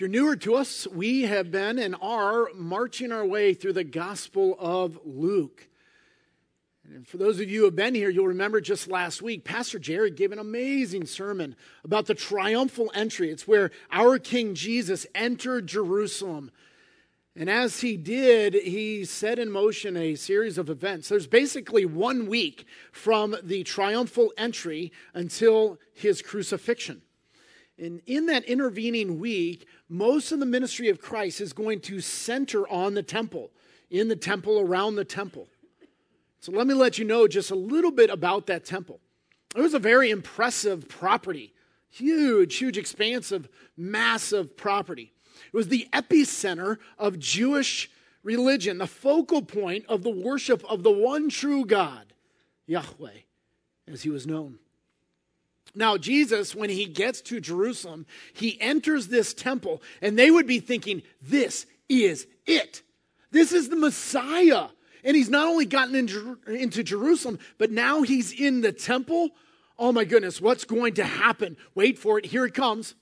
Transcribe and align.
If 0.00 0.02
you're 0.04 0.22
newer 0.22 0.36
to 0.36 0.54
us, 0.54 0.86
we 0.86 1.24
have 1.24 1.50
been 1.50 1.78
and 1.78 1.94
are 2.00 2.48
marching 2.54 3.12
our 3.12 3.26
way 3.26 3.52
through 3.52 3.74
the 3.74 3.84
Gospel 3.84 4.56
of 4.58 4.98
Luke. 5.04 5.68
And 6.90 7.06
for 7.06 7.18
those 7.18 7.38
of 7.38 7.50
you 7.50 7.58
who 7.58 7.64
have 7.66 7.76
been 7.76 7.94
here, 7.94 8.08
you'll 8.08 8.28
remember 8.28 8.62
just 8.62 8.88
last 8.88 9.20
week, 9.20 9.44
Pastor 9.44 9.78
Jared 9.78 10.16
gave 10.16 10.32
an 10.32 10.38
amazing 10.38 11.04
sermon 11.04 11.54
about 11.84 12.06
the 12.06 12.14
triumphal 12.14 12.90
entry. 12.94 13.28
It's 13.28 13.46
where 13.46 13.72
our 13.92 14.18
King 14.18 14.54
Jesus 14.54 15.06
entered 15.14 15.66
Jerusalem. 15.66 16.50
And 17.36 17.50
as 17.50 17.82
he 17.82 17.98
did, 17.98 18.54
he 18.54 19.04
set 19.04 19.38
in 19.38 19.50
motion 19.50 19.98
a 19.98 20.14
series 20.14 20.56
of 20.56 20.70
events. 20.70 21.10
There's 21.10 21.26
basically 21.26 21.84
one 21.84 22.26
week 22.26 22.64
from 22.90 23.36
the 23.42 23.64
triumphal 23.64 24.32
entry 24.38 24.92
until 25.12 25.78
his 25.92 26.22
crucifixion. 26.22 27.02
And 27.80 28.02
in 28.06 28.26
that 28.26 28.44
intervening 28.44 29.18
week, 29.18 29.66
most 29.88 30.32
of 30.32 30.38
the 30.38 30.46
ministry 30.46 30.90
of 30.90 31.00
Christ 31.00 31.40
is 31.40 31.54
going 31.54 31.80
to 31.80 32.00
center 32.00 32.68
on 32.68 32.92
the 32.92 33.02
temple, 33.02 33.50
in 33.90 34.08
the 34.08 34.16
temple, 34.16 34.60
around 34.60 34.96
the 34.96 35.04
temple. 35.04 35.48
So 36.40 36.52
let 36.52 36.66
me 36.66 36.74
let 36.74 36.98
you 36.98 37.06
know 37.06 37.26
just 37.26 37.50
a 37.50 37.54
little 37.54 37.90
bit 37.90 38.10
about 38.10 38.46
that 38.46 38.66
temple. 38.66 39.00
It 39.56 39.60
was 39.62 39.74
a 39.74 39.78
very 39.78 40.10
impressive 40.10 40.88
property, 40.88 41.54
huge, 41.88 42.56
huge, 42.56 42.76
expanse 42.76 43.32
of 43.32 43.48
massive 43.76 44.56
property. 44.58 45.12
It 45.46 45.56
was 45.56 45.68
the 45.68 45.88
epicenter 45.92 46.76
of 46.98 47.18
Jewish 47.18 47.90
religion, 48.22 48.76
the 48.76 48.86
focal 48.86 49.40
point 49.40 49.86
of 49.88 50.02
the 50.02 50.10
worship 50.10 50.62
of 50.68 50.82
the 50.82 50.90
one 50.90 51.30
true 51.30 51.64
God, 51.64 52.12
Yahweh, 52.66 53.20
as 53.88 54.02
he 54.02 54.10
was 54.10 54.26
known. 54.26 54.58
Now, 55.74 55.96
Jesus, 55.96 56.54
when 56.54 56.70
he 56.70 56.86
gets 56.86 57.20
to 57.22 57.40
Jerusalem, 57.40 58.06
he 58.32 58.60
enters 58.60 59.08
this 59.08 59.32
temple, 59.34 59.82
and 60.02 60.18
they 60.18 60.30
would 60.30 60.46
be 60.46 60.60
thinking, 60.60 61.02
This 61.22 61.66
is 61.88 62.26
it. 62.46 62.82
This 63.30 63.52
is 63.52 63.68
the 63.68 63.76
Messiah. 63.76 64.68
And 65.04 65.16
he's 65.16 65.30
not 65.30 65.46
only 65.46 65.64
gotten 65.64 65.94
in, 65.94 66.38
into 66.46 66.82
Jerusalem, 66.82 67.38
but 67.58 67.70
now 67.70 68.02
he's 68.02 68.32
in 68.32 68.60
the 68.60 68.72
temple. 68.72 69.30
Oh 69.78 69.92
my 69.92 70.04
goodness, 70.04 70.40
what's 70.40 70.64
going 70.64 70.94
to 70.94 71.04
happen? 71.04 71.56
Wait 71.74 71.98
for 71.98 72.18
it. 72.18 72.26
Here 72.26 72.44
it 72.44 72.54
comes. 72.54 72.94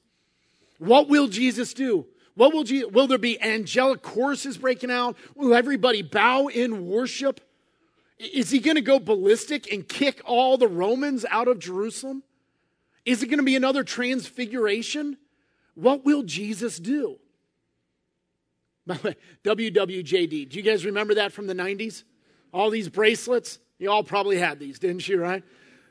What 0.79 1.09
will 1.09 1.27
Jesus 1.27 1.75
do? 1.75 2.07
What 2.37 2.55
will 2.55 2.63
Jesus, 2.63 2.93
will 2.93 3.09
there 3.09 3.19
be 3.19 3.41
angelic 3.43 4.01
choruses 4.01 4.59
breaking 4.59 4.93
out? 4.93 5.17
Will 5.35 5.55
everybody 5.55 6.03
bow 6.03 6.47
in 6.47 6.87
worship? 6.87 7.41
Is 8.19 8.51
he 8.51 8.61
going 8.61 8.77
to 8.77 8.81
go 8.81 9.01
ballistic 9.01 9.73
and 9.73 9.89
kick 9.89 10.21
all 10.25 10.57
the 10.57 10.69
Romans 10.69 11.25
out 11.31 11.49
of 11.49 11.59
Jerusalem? 11.59 12.23
Is 13.09 13.23
it 13.23 13.29
going 13.29 13.39
to 13.39 13.45
be 13.45 13.57
another 13.57 13.85
transfiguration? 13.85 15.17
What 15.75 16.05
will 16.05 16.25
Jesus 16.25 16.79
do? 16.79 17.17
By 18.87 18.97
the 18.99 19.09
way, 19.09 19.17
WWJD. 19.45 20.51
Do 20.51 20.59
you 20.59 20.63
guys 20.63 20.85
remember 20.85 21.15
that 21.15 21.33
from 21.33 21.47
the 21.47 21.55
90s? 21.55 22.05
All 22.53 22.69
these 22.69 22.91
bracelets? 22.91 23.61
You 23.79 23.91
all 23.91 24.05
probably 24.05 24.37
had 24.37 24.59
these, 24.59 24.79
didn't 24.79 25.09
you, 25.09 25.19
right? 25.23 25.43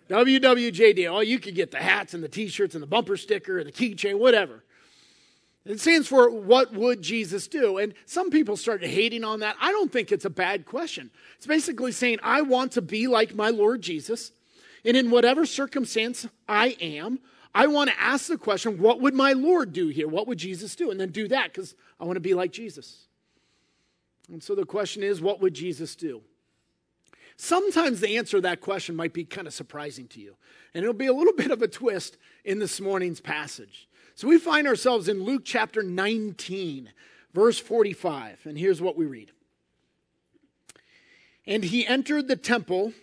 WWJD. 0.10 1.12
Oh, 1.12 1.22
you 1.22 1.40
could 1.40 1.56
get 1.56 1.72
the 1.72 1.80
hats 1.80 2.14
and 2.14 2.24
the 2.24 2.28
t 2.28 2.50
shirts 2.50 2.76
and 2.76 2.84
the 2.84 2.88
bumper 2.88 3.18
sticker 3.18 3.58
and 3.58 3.68
the 3.68 3.72
keychain, 3.72 4.20
whatever. 4.20 4.64
It 5.66 5.80
stands 5.80 6.08
for 6.08 6.30
what 6.30 6.72
would 6.74 7.02
Jesus 7.02 7.48
do? 7.48 7.80
And 7.80 7.96
some 8.06 8.30
people 8.30 8.58
started 8.58 8.90
hating 8.92 9.24
on 9.24 9.40
that. 9.40 9.56
I 9.60 9.72
don't 9.72 9.92
think 9.92 10.12
it's 10.12 10.26
a 10.26 10.30
bad 10.30 10.68
question. 10.68 11.10
It's 11.38 11.48
basically 11.48 11.94
saying, 11.94 12.20
I 12.22 12.44
want 12.44 12.74
to 12.74 12.82
be 12.84 13.08
like 13.08 13.34
my 13.34 13.50
Lord 13.50 13.82
Jesus. 13.82 14.34
And 14.88 14.96
in 14.96 15.12
whatever 15.12 15.46
circumstance 15.46 16.26
I 16.48 16.78
am, 16.80 17.20
I 17.54 17.68
want 17.68 17.90
to 17.90 18.02
ask 18.02 18.28
the 18.28 18.38
question, 18.38 18.78
what 18.78 19.02
would 19.02 19.14
my 19.14 19.34
Lord 19.34 19.74
do 19.74 19.90
here? 19.90 20.08
What 20.08 20.28
would 20.28 20.38
Jesus 20.38 20.78
do? 20.78 20.92
And 20.92 21.00
then 21.00 21.10
do 21.10 21.28
that 21.28 21.52
because 21.52 21.76
I 22.00 22.06
want 22.06 22.16
to 22.16 22.22
be 22.22 22.34
like 22.34 22.54
Jesus. 22.54 23.08
And 24.32 24.42
so 24.42 24.56
the 24.56 24.66
question 24.66 25.04
is, 25.04 25.20
what 25.20 25.42
would 25.42 25.54
Jesus 25.54 25.94
do? 25.96 26.22
Sometimes 27.36 28.00
the 28.00 28.16
answer 28.16 28.38
to 28.38 28.42
that 28.42 28.62
question 28.62 28.96
might 28.96 29.12
be 29.12 29.26
kind 29.26 29.46
of 29.46 29.54
surprising 29.54 30.08
to 30.08 30.22
you. 30.22 30.38
And 30.74 30.84
it'll 30.84 30.94
be 30.94 31.08
a 31.08 31.14
little 31.14 31.34
bit 31.38 31.52
of 31.52 31.62
a 31.62 31.68
twist 31.68 32.18
in 32.46 32.60
this 32.60 32.80
morning's 32.80 33.20
passage. 33.20 33.90
So 34.16 34.28
we 34.30 34.40
find 34.40 34.68
ourselves 34.68 35.10
in 35.10 35.22
Luke 35.22 35.44
chapter 35.44 35.84
19, 35.84 36.92
verse 37.34 37.60
45. 37.60 38.46
And 38.46 38.58
here's 38.58 38.82
what 38.82 38.96
we 38.96 39.06
read 39.06 39.32
And 41.46 41.66
he 41.66 41.86
entered 41.86 42.30
the 42.30 42.38
temple 42.38 42.94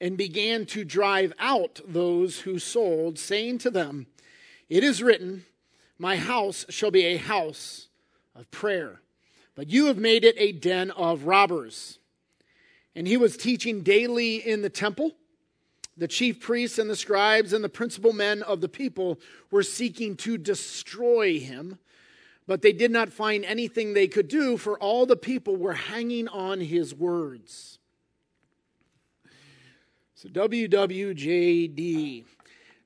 and 0.00 0.16
began 0.16 0.66
to 0.66 0.84
drive 0.84 1.32
out 1.38 1.80
those 1.86 2.40
who 2.40 2.58
sold, 2.58 3.18
saying 3.18 3.58
to 3.58 3.70
them, 3.70 4.06
It 4.68 4.84
is 4.84 5.02
written, 5.02 5.44
My 5.98 6.16
house 6.16 6.66
shall 6.68 6.90
be 6.90 7.04
a 7.06 7.16
house 7.16 7.88
of 8.34 8.50
prayer, 8.50 9.00
but 9.54 9.70
you 9.70 9.86
have 9.86 9.98
made 9.98 10.24
it 10.24 10.34
a 10.38 10.52
den 10.52 10.90
of 10.90 11.24
robbers. 11.24 11.98
And 12.94 13.06
he 13.06 13.16
was 13.16 13.36
teaching 13.36 13.82
daily 13.82 14.36
in 14.36 14.62
the 14.62 14.70
temple. 14.70 15.12
The 15.98 16.08
chief 16.08 16.40
priests 16.40 16.78
and 16.78 16.90
the 16.90 16.96
scribes 16.96 17.52
and 17.52 17.64
the 17.64 17.68
principal 17.70 18.12
men 18.12 18.42
of 18.42 18.60
the 18.60 18.68
people 18.68 19.18
were 19.50 19.62
seeking 19.62 20.16
to 20.16 20.36
destroy 20.36 21.38
him, 21.38 21.78
but 22.46 22.60
they 22.60 22.72
did 22.72 22.90
not 22.90 23.12
find 23.12 23.44
anything 23.44 23.92
they 23.94 24.08
could 24.08 24.28
do, 24.28 24.58
for 24.58 24.78
all 24.78 25.06
the 25.06 25.16
people 25.16 25.56
were 25.56 25.72
hanging 25.72 26.28
on 26.28 26.60
his 26.60 26.94
words. 26.94 27.78
So, 30.18 30.30
WWJD. 30.30 32.24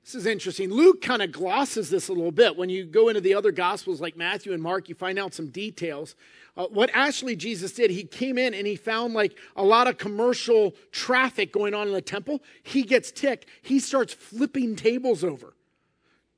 This 0.03 0.15
is 0.15 0.25
interesting. 0.25 0.69
Luke 0.69 1.01
kind 1.01 1.21
of 1.21 1.31
glosses 1.31 1.89
this 1.89 2.09
a 2.09 2.13
little 2.13 2.33
bit. 2.33 2.57
When 2.57 2.67
you 2.67 2.83
go 2.83 3.07
into 3.07 3.21
the 3.21 3.35
other 3.35 3.53
gospels 3.53 4.01
like 4.01 4.17
Matthew 4.17 4.51
and 4.51 4.61
Mark, 4.61 4.89
you 4.89 4.95
find 4.95 5.17
out 5.17 5.33
some 5.33 5.47
details. 5.47 6.17
Uh, 6.57 6.65
what 6.65 6.89
actually 6.91 7.37
Jesus 7.37 7.71
did, 7.71 7.89
he 7.89 8.03
came 8.03 8.37
in 8.37 8.53
and 8.53 8.67
he 8.67 8.75
found 8.75 9.13
like 9.13 9.37
a 9.55 9.63
lot 9.63 9.87
of 9.87 9.97
commercial 9.97 10.75
traffic 10.91 11.53
going 11.53 11.73
on 11.73 11.87
in 11.87 11.93
the 11.93 12.01
temple. 12.01 12.41
He 12.63 12.83
gets 12.83 13.13
ticked. 13.13 13.45
He 13.61 13.79
starts 13.79 14.13
flipping 14.13 14.75
tables 14.75 15.23
over. 15.23 15.53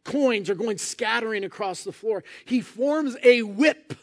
Coins 0.04 0.48
are 0.48 0.56
going 0.56 0.78
scattering 0.78 1.44
across 1.44 1.84
the 1.84 1.92
floor. 1.92 2.24
He 2.46 2.62
forms 2.62 3.18
a 3.24 3.42
whip. 3.42 3.96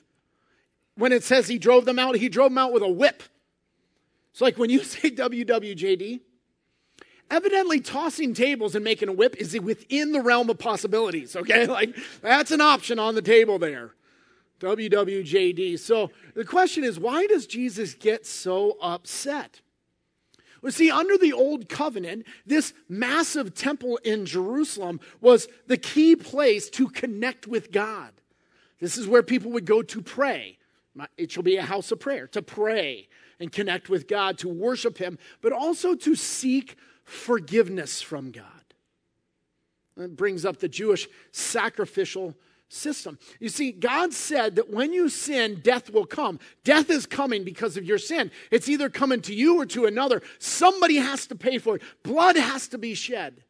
When 0.97 1.12
it 1.12 1.23
says 1.23 1.47
he 1.47 1.61
drove 1.61 1.84
them 1.84 2.00
out, 2.00 2.17
he 2.17 2.29
drove 2.29 2.50
them 2.50 2.59
out 2.59 2.73
with 2.73 2.83
a 2.83 2.89
whip. 2.89 3.23
It's 4.33 4.41
like 4.41 4.59
when 4.59 4.71
you 4.71 4.83
say 4.83 5.12
WWJD, 5.12 6.23
evidently 7.31 7.81
tossing 7.81 8.35
tables 8.35 8.75
and 8.75 8.85
making 8.85 9.09
a 9.09 9.13
whip 9.13 9.37
is 9.39 9.59
within 9.61 10.13
the 10.13 10.21
realm 10.21 10.51
of 10.51 10.59
possibilities, 10.59 11.37
okay? 11.37 11.67
Like, 11.71 11.97
that's 12.21 12.51
an 12.51 12.61
option 12.61 12.99
on 12.99 13.15
the 13.15 13.23
table 13.23 13.59
there. 13.59 13.95
WWJD. 14.61 15.79
So 15.79 16.11
the 16.35 16.45
question 16.45 16.85
is, 16.85 16.99
why 16.99 17.27
does 17.27 17.47
Jesus 17.47 17.95
get 17.95 18.27
so 18.27 18.77
upset? 18.83 19.61
Well, 20.63 20.73
see, 20.73 20.91
under 20.91 21.17
the 21.17 21.33
old 21.33 21.69
covenant, 21.69 22.27
this 22.45 22.75
massive 22.89 23.55
temple 23.55 23.99
in 24.05 24.27
Jerusalem 24.27 25.01
was 25.21 25.49
the 25.67 25.79
key 25.79 26.17
place 26.17 26.69
to 26.71 26.89
connect 26.89 27.47
with 27.47 27.73
God. 27.73 28.12
This 28.79 28.99
is 28.99 29.09
where 29.09 29.23
people 29.23 29.53
would 29.53 29.65
go 29.65 29.83
to 29.83 30.03
pray. 30.03 30.59
It 31.17 31.31
shall 31.31 31.43
be 31.43 31.57
a 31.57 31.62
house 31.62 31.93
of 31.93 32.01
prayer, 32.01 32.27
to 32.29 32.43
pray 32.43 33.09
and 33.39 33.51
connect 33.51 33.89
with 33.89 34.07
God, 34.07 34.37
to 34.39 34.49
worship 34.49 34.99
Him, 34.99 35.19
but 35.41 35.53
also 35.53 35.95
to 35.95 36.15
seek 36.15 36.77
forgiveness 37.10 38.00
from 38.00 38.31
God. 38.31 38.44
It 39.97 40.16
brings 40.16 40.44
up 40.44 40.59
the 40.59 40.69
Jewish 40.69 41.09
sacrificial 41.32 42.34
system. 42.69 43.19
You 43.41 43.48
see, 43.48 43.72
God 43.72 44.12
said 44.12 44.56
that 44.56 44.71
when 44.71 44.93
you 44.93 45.09
sin, 45.09 45.60
death 45.62 45.91
will 45.91 46.06
come. 46.06 46.38
Death 46.65 46.88
is 46.88 47.04
coming 47.04 47.44
because 47.44 47.76
of 47.76 47.84
your 47.84 47.99
sin. 47.99 48.31
It's 48.50 48.69
either 48.69 48.88
coming 48.88 49.20
to 49.22 49.34
you 49.34 49.60
or 49.60 49.66
to 49.66 49.87
another. 49.87 50.22
Somebody 50.38 50.97
has 50.97 51.26
to 51.26 51.34
pay 51.34 51.59
for 51.59 51.76
it, 51.76 51.82
blood 52.03 52.37
has 52.37 52.69
to 52.69 52.78
be 52.78 52.94
shed. 52.94 53.43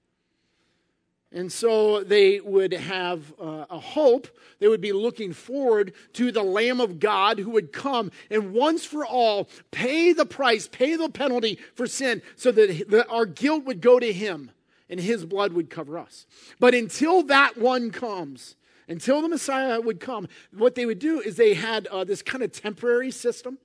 And 1.33 1.53
so 1.53 2.03
they 2.03 2.41
would 2.41 2.73
have 2.73 3.33
uh, 3.41 3.67
a 3.71 3.79
hope. 3.79 4.27
They 4.59 4.67
would 4.67 4.81
be 4.81 4.93
looking 4.93 5.33
forward 5.33 5.93
to 6.15 6.33
the 6.33 6.43
Lamb 6.43 6.81
of 6.81 6.99
God 6.99 7.39
who 7.39 7.51
would 7.51 7.73
come 7.73 8.11
and 8.31 8.53
once 8.53 8.85
for 8.85 9.07
all 9.07 9.49
pay 9.71 10.13
the 10.13 10.27
price, 10.27 10.67
pay 10.67 10.97
the 10.97 11.09
penalty 11.09 11.59
for 11.75 11.87
sin 11.87 12.21
so 12.35 12.51
that, 12.53 13.07
our 13.09 13.27
guilt 13.27 13.65
would 13.65 13.81
go 13.81 14.01
to 14.01 14.13
him 14.13 14.51
and 14.89 14.99
his 14.99 15.25
blood 15.25 15.53
would 15.53 15.71
cover 15.71 15.99
us. 15.99 16.27
But 16.59 16.75
until 16.75 17.23
that 17.25 17.57
one 17.57 17.93
comes, 17.93 18.57
until 18.89 19.23
the 19.23 19.29
Messiah 19.29 19.81
would 19.81 20.01
come, 20.01 20.27
what 20.53 20.75
they 20.75 20.85
would 20.85 20.99
do 20.99 21.21
is 21.21 21.37
they 21.37 21.55
had 21.55 21.87
uh, 21.87 22.03
this 22.03 22.23
kind 22.23 22.43
of 22.43 22.51
temporary 22.51 23.13
system. 23.13 23.59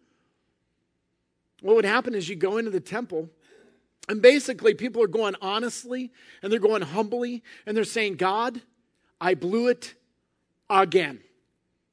What 1.61 1.75
would 1.75 1.85
happen 1.85 2.13
is 2.13 2.29
you 2.29 2.35
go 2.35 2.57
into 2.57 2.69
the 2.69 2.79
temple 2.79 3.31
and 4.07 4.21
basically, 4.21 4.73
people 4.73 5.01
are 5.01 5.07
going 5.07 5.35
honestly 5.41 6.11
and 6.41 6.51
they're 6.51 6.59
going 6.59 6.81
humbly 6.83 7.43
and 7.65 7.75
they're 7.75 7.83
saying, 7.83 8.15
God, 8.15 8.61
I 9.19 9.33
blew 9.33 9.67
it 9.67 9.95
again. 10.69 11.21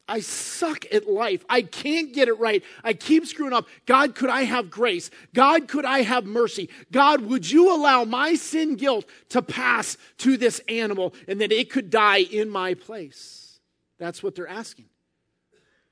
I 0.08 0.20
suck 0.20 0.84
at 0.92 1.08
life. 1.08 1.44
I 1.48 1.62
can't 1.62 2.12
get 2.12 2.28
it 2.28 2.38
right. 2.38 2.62
I 2.84 2.92
keep 2.92 3.26
screwing 3.26 3.54
up. 3.54 3.66
God, 3.86 4.14
could 4.14 4.28
I 4.28 4.42
have 4.42 4.68
grace? 4.68 5.10
God, 5.32 5.68
could 5.68 5.86
I 5.86 6.02
have 6.02 6.26
mercy? 6.26 6.68
God, 6.90 7.22
would 7.22 7.50
you 7.50 7.74
allow 7.74 8.04
my 8.04 8.34
sin 8.34 8.74
guilt 8.74 9.06
to 9.30 9.40
pass 9.40 9.96
to 10.18 10.36
this 10.36 10.60
animal 10.68 11.14
and 11.28 11.40
that 11.40 11.52
it 11.52 11.70
could 11.70 11.88
die 11.88 12.18
in 12.18 12.50
my 12.50 12.74
place? 12.74 13.60
That's 13.98 14.22
what 14.22 14.34
they're 14.34 14.48
asking. 14.48 14.86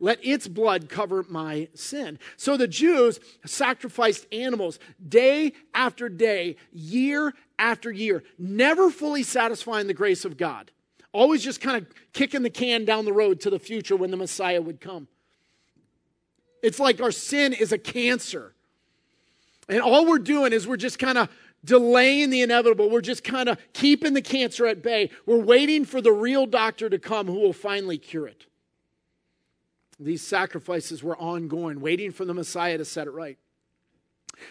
Let 0.01 0.19
its 0.25 0.49
blood 0.49 0.89
cover 0.89 1.25
my 1.29 1.69
sin. 1.75 2.19
So 2.37 2.57
the 2.57 2.67
Jews 2.67 3.21
sacrificed 3.45 4.27
animals 4.33 4.79
day 5.07 5.53
after 5.75 6.09
day, 6.09 6.57
year 6.73 7.35
after 7.59 7.93
year, 7.93 8.25
never 8.39 8.91
fully 8.91 9.23
satisfying 9.23 9.87
the 9.87 9.95
grace 9.95 10.25
of 10.25 10.37
God. 10.37 10.71
Always 11.13 11.43
just 11.43 11.61
kind 11.61 11.77
of 11.77 11.87
kicking 12.13 12.43
the 12.43 12.51
can 12.51 12.85
down 12.85 13.05
the 13.05 13.13
road 13.13 13.41
to 13.41 13.51
the 13.51 13.59
future 13.59 13.97
when 13.97 14.11
the 14.11 14.17
Messiah 14.17 14.61
would 14.61 14.81
come. 14.81 15.09
It's 16.63 16.81
like 16.81 17.01
our 17.01 17.13
sin 17.13 17.53
is 17.53 17.73
a 17.73 17.79
cancer. 17.79 18.55
And 19.69 19.81
all 19.81 20.07
we're 20.07 20.19
doing 20.19 20.53
is 20.53 20.67
we're 20.67 20.77
just 20.77 20.99
kind 20.99 21.19
of 21.19 21.29
delaying 21.65 22.31
the 22.31 22.43
inevitable. 22.43 22.91
We're 22.91 23.01
just 23.01 23.25
kind 23.25 23.49
of 23.49 23.59
keeping 23.73 24.15
the 24.15 24.23
cancer 24.23 24.67
at 24.67 24.83
bay. 24.83 25.11
We're 25.27 25.43
waiting 25.43 25.85
for 25.85 26.01
the 26.01 26.13
real 26.13 26.47
doctor 26.47 26.89
to 26.89 26.99
come 26.99 27.27
who 27.27 27.41
will 27.41 27.53
finally 27.53 27.99
cure 27.99 28.27
it. 28.27 28.47
These 30.01 30.23
sacrifices 30.23 31.03
were 31.03 31.17
ongoing, 31.19 31.81
waiting 31.81 32.11
for 32.11 32.25
the 32.25 32.35
Messiah 32.35 32.79
to 32.79 32.85
set 32.85 33.07
it 33.07 33.11
right. 33.11 33.39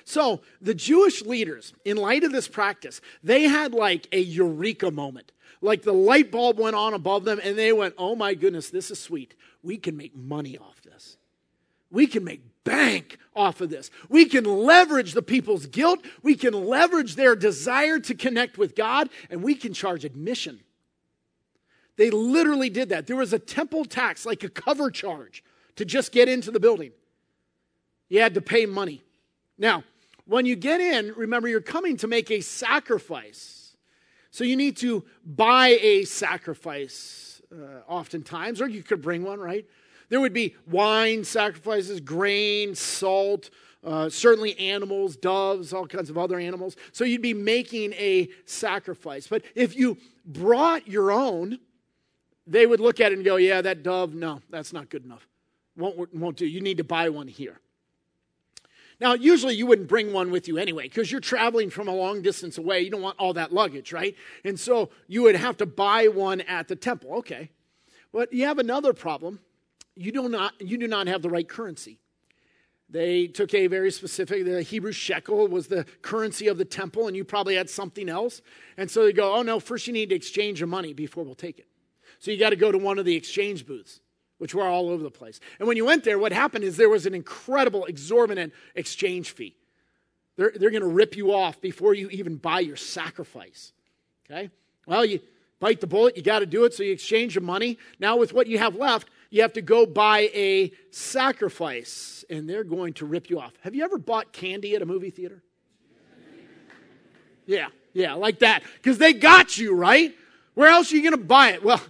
So, 0.06 0.42
the 0.62 0.76
Jewish 0.76 1.24
leaders, 1.24 1.74
in 1.84 1.98
light 1.98 2.24
of 2.24 2.32
this 2.32 2.48
practice, 2.48 3.02
they 3.24 3.44
had 3.44 3.74
like 3.74 4.08
a 4.12 4.20
eureka 4.20 4.92
moment. 4.92 5.32
Like 5.62 5.82
the 5.82 5.94
light 5.94 6.32
bulb 6.32 6.60
went 6.60 6.76
on 6.76 6.94
above 6.94 7.26
them, 7.26 7.40
and 7.44 7.58
they 7.58 7.74
went, 7.74 7.96
Oh 7.98 8.16
my 8.16 8.36
goodness, 8.36 8.70
this 8.70 8.92
is 8.92 9.00
sweet. 9.00 9.36
We 9.64 9.78
can 9.78 9.98
make 9.98 10.16
money 10.16 10.58
off 10.58 10.82
this. 10.84 11.18
We 11.92 12.06
can 12.06 12.24
make 12.24 12.42
bank 12.64 13.18
off 13.36 13.62
of 13.62 13.72
this. 13.72 13.90
We 14.08 14.26
can 14.26 14.44
leverage 14.44 15.14
the 15.14 15.24
people's 15.24 15.66
guilt. 15.66 16.06
We 16.22 16.36
can 16.36 16.54
leverage 16.54 17.16
their 17.16 17.36
desire 17.36 18.00
to 18.00 18.14
connect 18.14 18.60
with 18.60 18.76
God, 18.76 19.10
and 19.32 19.42
we 19.42 19.56
can 19.56 19.74
charge 19.74 20.06
admission. 20.06 20.60
They 22.00 22.12
literally 22.12 22.70
did 22.70 22.88
that. 22.90 23.08
There 23.08 23.18
was 23.18 23.34
a 23.34 23.40
temple 23.40 23.84
tax, 23.84 24.26
like 24.26 24.46
a 24.46 24.50
cover 24.50 24.90
charge, 24.90 25.44
to 25.76 25.84
just 25.84 26.14
get 26.14 26.30
into 26.30 26.50
the 26.50 26.60
building. 26.60 26.94
You 28.08 28.22
had 28.22 28.36
to 28.36 28.42
pay 28.42 28.66
money. 28.66 29.04
Now, 29.58 29.84
when 30.24 30.46
you 30.46 30.56
get 30.56 30.80
in, 30.80 31.14
remember 31.18 31.50
you're 31.50 31.60
coming 31.60 31.98
to 31.98 32.08
make 32.08 32.32
a 32.32 32.40
sacrifice. 32.40 33.76
So 34.32 34.46
you 34.46 34.56
need 34.56 34.78
to 34.78 35.04
buy 35.26 35.78
a 35.82 36.06
sacrifice 36.06 37.42
uh, 37.52 37.82
oftentimes, 37.86 38.62
or 38.62 38.70
you 38.70 38.82
could 38.82 39.02
bring 39.02 39.24
one, 39.24 39.42
right? 39.42 39.66
There 40.08 40.22
would 40.22 40.32
be 40.32 40.56
wine 40.72 41.26
sacrifices, 41.26 42.00
grain, 42.00 42.76
salt, 42.76 43.50
uh, 43.84 44.08
certainly 44.08 44.58
animals, 44.58 45.18
doves, 45.18 45.74
all 45.74 45.86
kinds 45.86 46.10
of 46.10 46.18
other 46.18 46.40
animals. 46.40 46.78
So 46.94 47.04
you'd 47.04 47.22
be 47.22 47.34
making 47.34 47.92
a 47.92 48.30
sacrifice. 48.46 49.28
But 49.28 49.44
if 49.54 49.76
you 49.76 49.98
brought 50.26 50.88
your 50.88 51.12
own, 51.12 51.60
they 52.50 52.66
would 52.66 52.80
look 52.80 53.00
at 53.00 53.12
it 53.12 53.16
and 53.16 53.26
go, 53.26 53.36
Yeah, 53.38 53.62
that 53.62 53.84
dove, 53.84 54.14
no, 54.14 54.42
that's 54.50 54.74
not 54.74 54.90
good 54.90 55.06
enough. 55.06 55.28
Won't, 55.78 56.14
won't 56.14 56.38
do. 56.38 56.46
You 56.46 56.62
need 56.62 56.78
to 56.78 56.84
buy 56.84 57.10
one 57.10 57.28
here. 57.28 57.60
Now, 59.00 59.14
usually 59.14 59.56
you 59.56 59.66
wouldn't 59.66 59.88
bring 59.88 60.12
one 60.12 60.30
with 60.30 60.50
you 60.50 60.58
anyway 60.58 60.84
because 60.84 61.10
you're 61.10 61.22
traveling 61.22 61.70
from 61.70 61.88
a 61.88 61.96
long 61.96 62.22
distance 62.22 62.58
away. 62.58 62.82
You 62.82 62.90
don't 62.90 63.02
want 63.02 63.18
all 63.18 63.34
that 63.34 63.54
luggage, 63.54 63.94
right? 63.94 64.14
And 64.44 64.60
so 64.60 64.90
you 65.08 65.24
would 65.24 65.36
have 65.36 65.56
to 65.58 65.66
buy 65.66 66.08
one 66.08 66.42
at 66.42 66.68
the 66.68 66.76
temple. 66.76 67.14
Okay. 67.20 67.50
But 68.12 68.34
you 68.34 68.46
have 68.46 68.60
another 68.60 68.92
problem. 68.92 69.40
You 69.96 70.12
do 70.12 70.28
not, 70.28 70.54
you 70.60 70.78
do 70.78 70.88
not 70.88 71.08
have 71.08 71.22
the 71.22 71.30
right 71.30 71.48
currency. 71.48 72.00
They 72.90 73.28
took 73.28 73.54
a 73.54 73.68
very 73.68 73.92
specific, 73.92 74.46
the 74.46 74.64
Hebrew 74.64 74.92
shekel 74.92 75.48
was 75.48 75.68
the 75.68 75.86
currency 76.02 76.48
of 76.48 76.58
the 76.58 76.66
temple, 76.66 77.08
and 77.08 77.16
you 77.16 77.24
probably 77.24 77.56
had 77.56 77.70
something 77.70 78.10
else. 78.10 78.42
And 78.78 78.90
so 78.90 79.04
they 79.04 79.14
go, 79.14 79.36
oh 79.36 79.44
no, 79.44 79.60
first 79.60 79.86
you 79.86 79.94
need 79.94 80.10
to 80.10 80.16
exchange 80.16 80.60
your 80.60 80.68
money 80.68 80.94
before 80.94 81.24
we'll 81.24 81.36
take 81.36 81.60
it. 81.60 81.68
So 82.20 82.32
you 82.32 82.38
got 82.38 82.52
to 82.52 82.56
go 82.56 82.72
to 82.72 82.78
one 82.78 83.00
of 83.00 83.06
the 83.06 83.16
exchange 83.16 83.66
booths, 83.66 84.02
which 84.38 84.54
were 84.54 84.68
all 84.68 84.90
over 84.90 85.02
the 85.02 85.12
place. 85.12 85.40
And 85.58 85.68
when 85.68 85.78
you 85.78 85.86
went 85.86 86.04
there, 86.04 86.20
what 86.20 86.32
happened 86.32 86.64
is 86.64 86.78
there 86.78 86.90
was 86.90 87.06
an 87.06 87.16
incredible, 87.16 87.86
exorbitant 87.86 88.54
exchange 88.76 89.32
fee. 89.32 89.56
They're, 90.36 90.52
they're 90.56 90.70
going 90.70 90.84
to 90.84 90.88
rip 90.88 91.18
you 91.18 91.34
off 91.34 91.60
before 91.60 91.94
you 91.94 92.10
even 92.10 92.36
buy 92.36 92.60
your 92.60 92.78
sacrifice. 92.78 93.74
Okay? 94.30 94.50
Well, 94.86 95.06
you 95.06 95.20
bite 95.60 95.82
the 95.82 95.88
bullet, 95.88 96.16
you 96.16 96.24
got 96.24 96.40
to 96.40 96.46
do 96.46 96.66
it, 96.66 96.74
so 96.74 96.84
you 96.84 96.94
exchange 96.94 97.36
your 97.36 97.44
money. 97.44 97.78
Now, 98.00 98.18
with 98.18 98.34
what 98.34 98.48
you 98.48 98.58
have 98.58 98.76
left, 98.76 99.10
you 99.30 99.42
have 99.42 99.54
to 99.54 99.62
go 99.62 99.86
buy 99.86 100.30
a 100.34 100.72
sacrifice, 100.92 102.24
and 102.30 102.50
they're 102.50 102.64
going 102.64 102.94
to 102.94 103.06
rip 103.06 103.30
you 103.30 103.40
off. 103.40 103.54
Have 103.62 103.76
you 103.76 103.84
ever 103.84 103.98
bought 103.98 104.34
candy 104.34 104.76
at 104.76 104.82
a 104.82 104.86
movie 104.86 105.10
theater? 105.10 105.44
Yeah, 107.46 107.70
yeah, 107.94 108.14
like 108.14 108.40
that. 108.40 108.62
Because 108.76 109.00
they 109.00 109.12
got 109.12 109.58
you, 109.58 109.74
right? 109.74 110.14
Where 110.54 110.70
else 110.70 110.94
are 110.94 110.96
you 110.96 111.02
going 111.02 111.20
to 111.20 111.26
buy 111.26 111.54
it? 111.54 111.64
Well, 111.64 111.82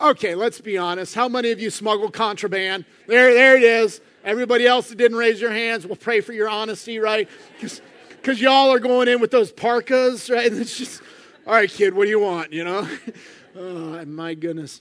Okay, 0.00 0.34
let's 0.34 0.60
be 0.60 0.78
honest. 0.78 1.14
How 1.14 1.28
many 1.28 1.50
of 1.50 1.60
you 1.60 1.68
smuggle 1.68 2.10
contraband? 2.10 2.86
There, 3.06 3.34
there 3.34 3.56
it 3.56 3.62
is. 3.62 4.00
Everybody 4.24 4.66
else 4.66 4.88
that 4.88 4.96
didn't 4.96 5.18
raise 5.18 5.40
your 5.40 5.50
hands, 5.50 5.86
we'll 5.86 5.96
pray 5.96 6.20
for 6.22 6.32
your 6.32 6.48
honesty, 6.48 6.98
right? 6.98 7.28
Because 7.60 8.40
y'all 8.40 8.70
are 8.70 8.78
going 8.78 9.08
in 9.08 9.20
with 9.20 9.30
those 9.30 9.52
parkas, 9.52 10.30
right? 10.30 10.46
And 10.52 10.60
it's 10.60 10.76
just, 10.76 11.02
all 11.46 11.52
right, 11.52 11.70
kid, 11.70 11.94
what 11.94 12.04
do 12.04 12.10
you 12.10 12.20
want, 12.20 12.52
you 12.52 12.64
know? 12.64 12.88
oh, 13.56 14.04
my 14.06 14.34
goodness. 14.34 14.80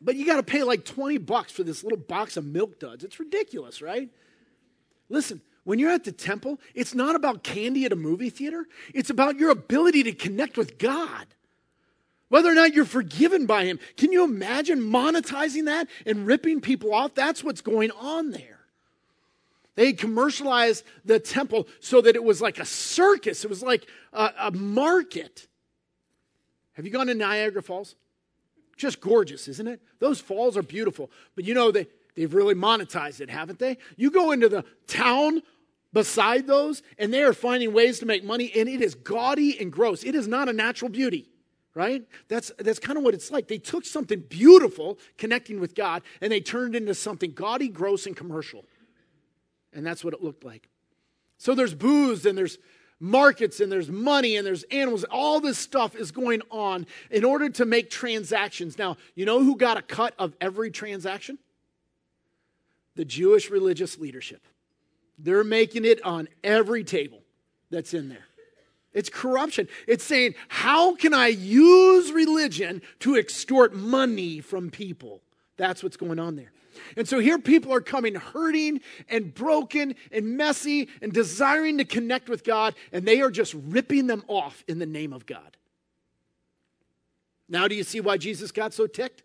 But 0.00 0.16
you 0.16 0.26
got 0.26 0.36
to 0.36 0.42
pay 0.42 0.62
like 0.62 0.84
20 0.84 1.18
bucks 1.18 1.50
for 1.50 1.64
this 1.64 1.82
little 1.82 1.98
box 1.98 2.36
of 2.36 2.44
milk 2.44 2.78
duds. 2.78 3.02
It's 3.02 3.18
ridiculous, 3.18 3.82
right? 3.82 4.08
Listen, 5.08 5.40
when 5.64 5.78
you're 5.78 5.90
at 5.90 6.04
the 6.04 6.12
temple, 6.12 6.60
it's 6.74 6.94
not 6.94 7.16
about 7.16 7.42
candy 7.42 7.84
at 7.84 7.92
a 7.92 7.96
movie 7.96 8.30
theater, 8.30 8.66
it's 8.92 9.10
about 9.10 9.38
your 9.38 9.50
ability 9.50 10.04
to 10.04 10.12
connect 10.12 10.56
with 10.56 10.78
God 10.78 11.26
whether 12.34 12.50
or 12.50 12.54
not 12.54 12.74
you're 12.74 12.84
forgiven 12.84 13.46
by 13.46 13.64
him. 13.64 13.78
Can 13.96 14.10
you 14.10 14.24
imagine 14.24 14.80
monetizing 14.80 15.66
that 15.66 15.86
and 16.04 16.26
ripping 16.26 16.60
people 16.60 16.92
off? 16.92 17.14
That's 17.14 17.44
what's 17.44 17.60
going 17.60 17.92
on 17.92 18.32
there. 18.32 18.58
They 19.76 19.92
commercialized 19.92 20.82
the 21.04 21.20
temple 21.20 21.68
so 21.78 22.00
that 22.00 22.16
it 22.16 22.24
was 22.24 22.42
like 22.42 22.58
a 22.58 22.64
circus, 22.64 23.44
it 23.44 23.48
was 23.48 23.62
like 23.62 23.86
a, 24.12 24.32
a 24.40 24.50
market. 24.50 25.46
Have 26.72 26.84
you 26.84 26.90
gone 26.90 27.06
to 27.06 27.14
Niagara 27.14 27.62
Falls? 27.62 27.94
Just 28.76 29.00
gorgeous, 29.00 29.46
isn't 29.46 29.68
it? 29.68 29.80
Those 30.00 30.18
falls 30.18 30.56
are 30.56 30.64
beautiful. 30.64 31.12
But 31.36 31.44
you 31.44 31.54
know, 31.54 31.70
they, 31.70 31.86
they've 32.16 32.34
really 32.34 32.56
monetized 32.56 33.20
it, 33.20 33.30
haven't 33.30 33.60
they? 33.60 33.78
You 33.96 34.10
go 34.10 34.32
into 34.32 34.48
the 34.48 34.64
town 34.88 35.40
beside 35.92 36.48
those, 36.48 36.82
and 36.98 37.14
they 37.14 37.22
are 37.22 37.32
finding 37.32 37.72
ways 37.72 38.00
to 38.00 38.06
make 38.06 38.24
money, 38.24 38.50
and 38.56 38.68
it 38.68 38.82
is 38.82 38.96
gaudy 38.96 39.56
and 39.60 39.70
gross. 39.70 40.02
It 40.02 40.16
is 40.16 40.26
not 40.26 40.48
a 40.48 40.52
natural 40.52 40.88
beauty 40.88 41.28
right? 41.74 42.06
That's, 42.28 42.52
that's 42.58 42.78
kind 42.78 42.96
of 42.96 43.04
what 43.04 43.14
it's 43.14 43.30
like. 43.30 43.48
They 43.48 43.58
took 43.58 43.84
something 43.84 44.20
beautiful, 44.20 44.98
connecting 45.18 45.60
with 45.60 45.74
God, 45.74 46.02
and 46.20 46.30
they 46.30 46.40
turned 46.40 46.74
it 46.74 46.82
into 46.82 46.94
something 46.94 47.32
gaudy, 47.32 47.68
gross, 47.68 48.06
and 48.06 48.16
commercial. 48.16 48.64
And 49.72 49.84
that's 49.84 50.04
what 50.04 50.14
it 50.14 50.22
looked 50.22 50.44
like. 50.44 50.68
So 51.38 51.54
there's 51.54 51.74
booze, 51.74 52.24
and 52.24 52.38
there's 52.38 52.58
markets, 53.00 53.58
and 53.58 53.70
there's 53.70 53.90
money, 53.90 54.36
and 54.36 54.46
there's 54.46 54.62
animals. 54.64 55.04
All 55.04 55.40
this 55.40 55.58
stuff 55.58 55.96
is 55.96 56.12
going 56.12 56.42
on 56.50 56.86
in 57.10 57.24
order 57.24 57.48
to 57.50 57.64
make 57.64 57.90
transactions. 57.90 58.78
Now, 58.78 58.96
you 59.16 59.26
know 59.26 59.42
who 59.42 59.56
got 59.56 59.76
a 59.76 59.82
cut 59.82 60.14
of 60.18 60.34
every 60.40 60.70
transaction? 60.70 61.38
The 62.94 63.04
Jewish 63.04 63.50
religious 63.50 63.98
leadership. 63.98 64.46
They're 65.18 65.44
making 65.44 65.84
it 65.84 66.04
on 66.04 66.28
every 66.44 66.84
table 66.84 67.22
that's 67.70 67.94
in 67.94 68.08
there. 68.08 68.26
It's 68.94 69.10
corruption. 69.10 69.68
It's 69.88 70.04
saying, 70.04 70.36
how 70.48 70.94
can 70.94 71.12
I 71.12 71.28
use 71.28 72.12
religion 72.12 72.80
to 73.00 73.16
extort 73.16 73.74
money 73.74 74.40
from 74.40 74.70
people? 74.70 75.20
That's 75.56 75.82
what's 75.82 75.96
going 75.96 76.18
on 76.18 76.36
there. 76.36 76.52
And 76.96 77.08
so 77.08 77.18
here 77.18 77.38
people 77.38 77.72
are 77.72 77.80
coming 77.80 78.14
hurting 78.14 78.80
and 79.08 79.34
broken 79.34 79.94
and 80.10 80.36
messy 80.36 80.88
and 81.02 81.12
desiring 81.12 81.78
to 81.78 81.84
connect 81.84 82.28
with 82.28 82.44
God, 82.44 82.74
and 82.92 83.06
they 83.06 83.20
are 83.20 83.30
just 83.30 83.54
ripping 83.54 84.06
them 84.06 84.24
off 84.28 84.64
in 84.68 84.78
the 84.78 84.86
name 84.86 85.12
of 85.12 85.26
God. 85.26 85.56
Now, 87.48 87.68
do 87.68 87.74
you 87.74 87.84
see 87.84 88.00
why 88.00 88.16
Jesus 88.16 88.50
got 88.50 88.72
so 88.72 88.86
ticked? 88.86 89.22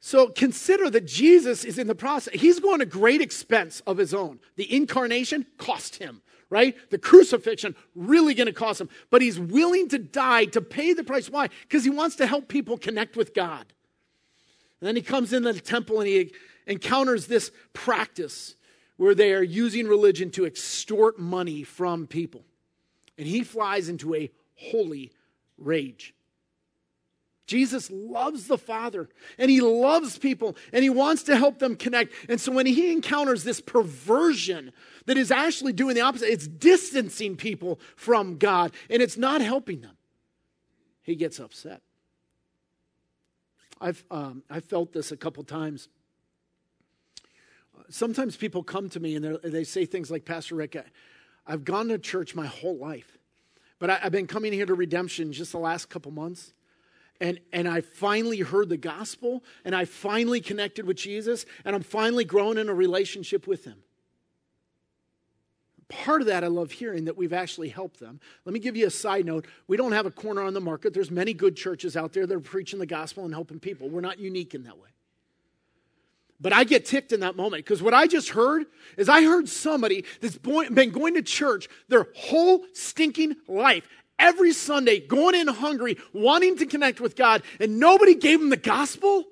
So 0.00 0.28
consider 0.28 0.88
that 0.90 1.06
Jesus 1.06 1.64
is 1.64 1.78
in 1.78 1.88
the 1.88 1.94
process. 1.94 2.34
He's 2.34 2.60
going 2.60 2.78
to 2.78 2.86
great 2.86 3.20
expense 3.20 3.82
of 3.86 3.96
his 3.96 4.14
own. 4.14 4.38
The 4.56 4.72
incarnation 4.74 5.46
cost 5.56 5.96
him 5.96 6.22
right? 6.50 6.74
The 6.90 6.98
crucifixion 6.98 7.74
really 7.94 8.34
going 8.34 8.46
to 8.46 8.52
cost 8.52 8.80
him, 8.80 8.88
but 9.10 9.22
he's 9.22 9.38
willing 9.38 9.88
to 9.88 9.98
die 9.98 10.46
to 10.46 10.60
pay 10.60 10.92
the 10.92 11.04
price. 11.04 11.28
Why? 11.28 11.48
Because 11.62 11.84
he 11.84 11.90
wants 11.90 12.16
to 12.16 12.26
help 12.26 12.48
people 12.48 12.78
connect 12.78 13.16
with 13.16 13.34
God. 13.34 13.66
And 14.80 14.88
then 14.88 14.96
he 14.96 15.02
comes 15.02 15.32
into 15.32 15.52
the 15.52 15.60
temple 15.60 16.00
and 16.00 16.08
he 16.08 16.32
encounters 16.66 17.26
this 17.26 17.50
practice 17.72 18.54
where 18.96 19.14
they 19.14 19.32
are 19.32 19.42
using 19.42 19.86
religion 19.86 20.30
to 20.32 20.44
extort 20.44 21.18
money 21.18 21.62
from 21.62 22.06
people. 22.06 22.44
And 23.16 23.26
he 23.26 23.42
flies 23.42 23.88
into 23.88 24.14
a 24.14 24.30
holy 24.54 25.12
rage. 25.56 26.14
Jesus 27.48 27.90
loves 27.90 28.46
the 28.46 28.58
Father 28.58 29.08
and 29.38 29.50
he 29.50 29.62
loves 29.62 30.18
people 30.18 30.54
and 30.70 30.82
he 30.82 30.90
wants 30.90 31.22
to 31.24 31.36
help 31.36 31.58
them 31.58 31.76
connect. 31.76 32.12
And 32.28 32.38
so 32.38 32.52
when 32.52 32.66
he 32.66 32.92
encounters 32.92 33.42
this 33.42 33.58
perversion 33.58 34.70
that 35.06 35.16
is 35.16 35.30
actually 35.30 35.72
doing 35.72 35.94
the 35.94 36.02
opposite, 36.02 36.30
it's 36.30 36.46
distancing 36.46 37.36
people 37.36 37.80
from 37.96 38.36
God 38.36 38.72
and 38.90 39.00
it's 39.00 39.16
not 39.16 39.40
helping 39.40 39.80
them, 39.80 39.96
he 41.02 41.16
gets 41.16 41.40
upset. 41.40 41.80
I've, 43.80 44.04
um, 44.10 44.42
I've 44.50 44.66
felt 44.66 44.92
this 44.92 45.10
a 45.10 45.16
couple 45.16 45.42
times. 45.42 45.88
Sometimes 47.88 48.36
people 48.36 48.62
come 48.62 48.90
to 48.90 49.00
me 49.00 49.16
and 49.16 49.38
they 49.42 49.64
say 49.64 49.86
things 49.86 50.10
like, 50.10 50.26
Pastor 50.26 50.54
Rick, 50.54 50.76
I, 50.76 51.50
have 51.50 51.64
gone 51.64 51.88
to 51.88 51.98
church 51.98 52.34
my 52.34 52.44
whole 52.44 52.76
life, 52.76 53.16
but 53.78 53.88
I, 53.88 54.00
I've 54.02 54.12
been 54.12 54.26
coming 54.26 54.52
here 54.52 54.66
to 54.66 54.74
redemption 54.74 55.32
just 55.32 55.52
the 55.52 55.58
last 55.58 55.88
couple 55.88 56.12
months 56.12 56.52
and 57.20 57.40
and 57.52 57.68
I 57.68 57.80
finally 57.80 58.38
heard 58.40 58.68
the 58.68 58.76
gospel 58.76 59.42
and 59.64 59.74
I 59.74 59.84
finally 59.84 60.40
connected 60.40 60.86
with 60.86 60.96
Jesus 60.96 61.46
and 61.64 61.74
I'm 61.74 61.82
finally 61.82 62.24
growing 62.24 62.58
in 62.58 62.68
a 62.68 62.74
relationship 62.74 63.46
with 63.46 63.64
him. 63.64 63.82
Part 65.88 66.20
of 66.20 66.26
that 66.26 66.44
I 66.44 66.48
love 66.48 66.70
hearing 66.70 67.06
that 67.06 67.16
we've 67.16 67.32
actually 67.32 67.70
helped 67.70 67.98
them. 67.98 68.20
Let 68.44 68.52
me 68.52 68.60
give 68.60 68.76
you 68.76 68.86
a 68.86 68.90
side 68.90 69.24
note. 69.24 69.46
We 69.66 69.76
don't 69.76 69.92
have 69.92 70.04
a 70.04 70.10
corner 70.10 70.42
on 70.42 70.52
the 70.52 70.60
market. 70.60 70.92
There's 70.92 71.10
many 71.10 71.32
good 71.32 71.56
churches 71.56 71.96
out 71.96 72.12
there 72.12 72.26
that 72.26 72.34
are 72.34 72.40
preaching 72.40 72.78
the 72.78 72.86
gospel 72.86 73.24
and 73.24 73.32
helping 73.32 73.58
people. 73.58 73.88
We're 73.88 74.02
not 74.02 74.18
unique 74.18 74.54
in 74.54 74.64
that 74.64 74.76
way. 74.76 74.90
But 76.40 76.52
I 76.52 76.64
get 76.64 76.86
ticked 76.86 77.12
in 77.12 77.20
that 77.20 77.36
moment 77.36 77.64
because 77.64 77.82
what 77.82 77.94
I 77.94 78.06
just 78.06 78.28
heard 78.28 78.66
is 78.96 79.08
I 79.08 79.24
heard 79.24 79.48
somebody 79.48 80.04
that's 80.20 80.36
been 80.36 80.90
going 80.90 81.14
to 81.14 81.22
church 81.22 81.68
their 81.88 82.06
whole 82.14 82.64
stinking 82.74 83.36
life 83.48 83.88
every 84.18 84.52
Sunday, 84.52 85.00
going 85.00 85.34
in 85.34 85.48
hungry, 85.48 85.96
wanting 86.12 86.56
to 86.58 86.66
connect 86.66 87.00
with 87.00 87.16
God, 87.16 87.42
and 87.60 87.78
nobody 87.78 88.14
gave 88.14 88.40
them 88.40 88.50
the 88.50 88.56
gospel? 88.56 89.24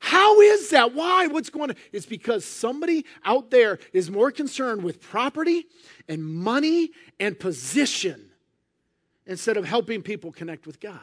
How 0.00 0.40
is 0.40 0.70
that? 0.70 0.94
Why? 0.94 1.26
What's 1.26 1.50
going 1.50 1.70
on? 1.70 1.76
It's 1.92 2.06
because 2.06 2.44
somebody 2.44 3.04
out 3.24 3.50
there 3.50 3.78
is 3.92 4.10
more 4.10 4.30
concerned 4.30 4.82
with 4.82 5.00
property 5.00 5.66
and 6.08 6.24
money 6.24 6.90
and 7.18 7.38
position 7.38 8.30
instead 9.26 9.56
of 9.56 9.64
helping 9.64 10.02
people 10.02 10.30
connect 10.32 10.66
with 10.66 10.80
God. 10.80 11.00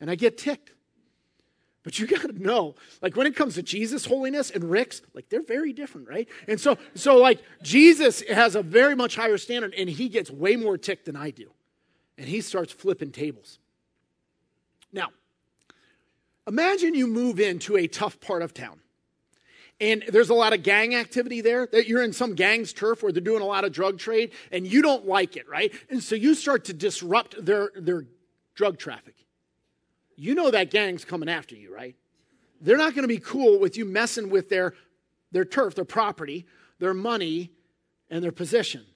And 0.00 0.10
I 0.10 0.16
get 0.16 0.36
ticked. 0.36 0.72
But 1.82 1.98
you 1.98 2.06
got 2.08 2.22
to 2.22 2.32
know, 2.32 2.74
like 3.00 3.16
when 3.16 3.26
it 3.26 3.34
comes 3.34 3.54
to 3.54 3.62
Jesus, 3.62 4.04
holiness, 4.04 4.50
and 4.50 4.64
Rick's, 4.64 5.00
like 5.14 5.30
they're 5.30 5.42
very 5.42 5.72
different, 5.72 6.08
right? 6.08 6.28
And 6.46 6.60
so, 6.60 6.76
so 6.94 7.16
like 7.16 7.42
Jesus 7.62 8.22
has 8.28 8.54
a 8.54 8.62
very 8.62 8.94
much 8.94 9.16
higher 9.16 9.38
standard, 9.38 9.74
and 9.74 9.88
he 9.88 10.10
gets 10.10 10.30
way 10.30 10.56
more 10.56 10.76
ticked 10.76 11.06
than 11.06 11.16
I 11.16 11.30
do 11.30 11.50
and 12.18 12.28
he 12.28 12.40
starts 12.40 12.72
flipping 12.72 13.10
tables. 13.10 13.58
Now, 14.92 15.08
imagine 16.46 16.94
you 16.94 17.06
move 17.06 17.40
into 17.40 17.76
a 17.76 17.86
tough 17.86 18.20
part 18.20 18.42
of 18.42 18.54
town. 18.54 18.80
And 19.80 20.04
there's 20.08 20.30
a 20.30 20.34
lot 20.34 20.52
of 20.52 20.62
gang 20.62 20.94
activity 20.94 21.40
there. 21.40 21.66
That 21.66 21.88
you're 21.88 22.02
in 22.02 22.12
some 22.12 22.34
gang's 22.34 22.72
turf 22.72 23.02
where 23.02 23.10
they're 23.10 23.20
doing 23.20 23.42
a 23.42 23.46
lot 23.46 23.64
of 23.64 23.72
drug 23.72 23.98
trade, 23.98 24.30
and 24.52 24.66
you 24.66 24.82
don't 24.82 25.06
like 25.06 25.36
it, 25.36 25.48
right? 25.48 25.72
And 25.90 26.02
so 26.02 26.14
you 26.14 26.34
start 26.34 26.66
to 26.66 26.72
disrupt 26.72 27.44
their, 27.44 27.70
their 27.74 28.04
drug 28.54 28.78
traffic. 28.78 29.16
You 30.16 30.36
know 30.36 30.52
that 30.52 30.70
gang's 30.70 31.04
coming 31.04 31.28
after 31.28 31.56
you, 31.56 31.74
right? 31.74 31.96
They're 32.60 32.76
not 32.76 32.94
going 32.94 33.02
to 33.02 33.08
be 33.08 33.18
cool 33.18 33.58
with 33.58 33.76
you 33.76 33.84
messing 33.84 34.30
with 34.30 34.48
their, 34.48 34.74
their 35.32 35.44
turf, 35.44 35.74
their 35.74 35.84
property, 35.84 36.46
their 36.78 36.94
money, 36.94 37.50
and 38.10 38.22
their 38.22 38.32
position. 38.32 38.86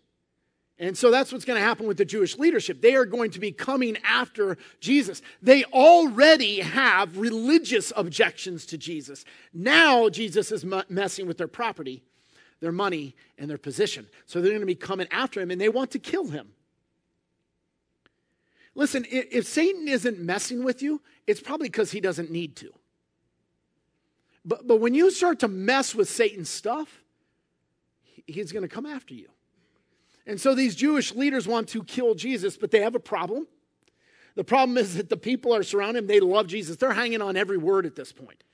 And 0.81 0.97
so 0.97 1.11
that's 1.11 1.33
what's 1.33 1.45
going 1.45 1.61
to 1.61 1.67
happen 1.67 1.89
with 1.89 1.97
the 1.97 2.05
Jewish 2.05 2.39
leadership. 2.39 2.81
They 2.81 2.95
are 2.95 3.05
going 3.05 3.33
to 3.33 3.41
be 3.41 3.51
coming 3.51 3.97
after 4.05 4.57
Jesus. 4.79 5.23
They 5.43 5.65
already 5.65 6.61
have 6.61 7.19
religious 7.19 7.93
objections 7.97 8.65
to 8.67 8.79
Jesus. 8.79 9.25
Now 9.53 10.09
Jesus 10.09 10.53
is 10.53 10.65
messing 10.89 11.27
with 11.27 11.37
their 11.37 11.49
property, 11.49 12.05
their 12.61 12.71
money, 12.71 13.17
and 13.39 13.51
their 13.51 13.59
position. 13.59 14.07
So 14.27 14.41
they're 14.41 14.53
going 14.53 14.61
to 14.61 14.67
be 14.67 14.77
coming 14.77 15.09
after 15.11 15.41
him 15.41 15.51
and 15.51 15.61
they 15.61 15.69
want 15.69 15.91
to 15.93 15.99
kill 15.99 16.29
him. 16.29 16.51
Listen, 18.77 19.05
if 19.11 19.49
Satan 19.49 19.89
isn't 19.89 20.21
messing 20.21 20.63
with 20.63 20.81
you, 20.81 21.01
it's 21.27 21.41
probably 21.41 21.69
because 21.69 21.91
he 21.91 22.01
doesn't 22.01 22.31
need 22.31 22.55
to. 22.57 22.73
But, 24.45 24.69
but 24.69 24.77
when 24.77 24.95
you 24.95 25.11
start 25.11 25.41
to 25.41 25.49
mess 25.49 25.93
with 25.93 26.09
Satan's 26.09 26.49
stuff, 26.49 27.03
he's 28.29 28.53
going 28.53 28.63
to 28.63 28.69
come 28.69 28.87
after 28.87 29.15
you. 29.15 29.29
And 30.29 30.39
so 30.39 30.55
these 30.55 30.77
Jewish 30.77 31.15
leaders 31.15 31.49
want 31.49 31.69
to 31.71 31.83
kill 31.83 32.15
Jesus, 32.15 32.59
but 32.59 32.71
they 32.71 32.83
have 32.83 32.95
a 32.95 33.01
problem. 33.01 33.49
The 34.35 34.45
problem 34.45 34.77
is 34.77 34.97
that 34.97 35.09
the 35.09 35.17
people 35.17 35.55
are 35.55 35.63
surrounding 35.63 36.05
him. 36.05 36.07
They 36.07 36.21
love 36.21 36.47
Jesus. 36.47 36.77
They're 36.77 36.93
hanging 36.93 37.23
on 37.23 37.37
every 37.37 37.57
word 37.57 37.87
at 37.87 37.97
this 37.97 38.13
point. 38.13 38.45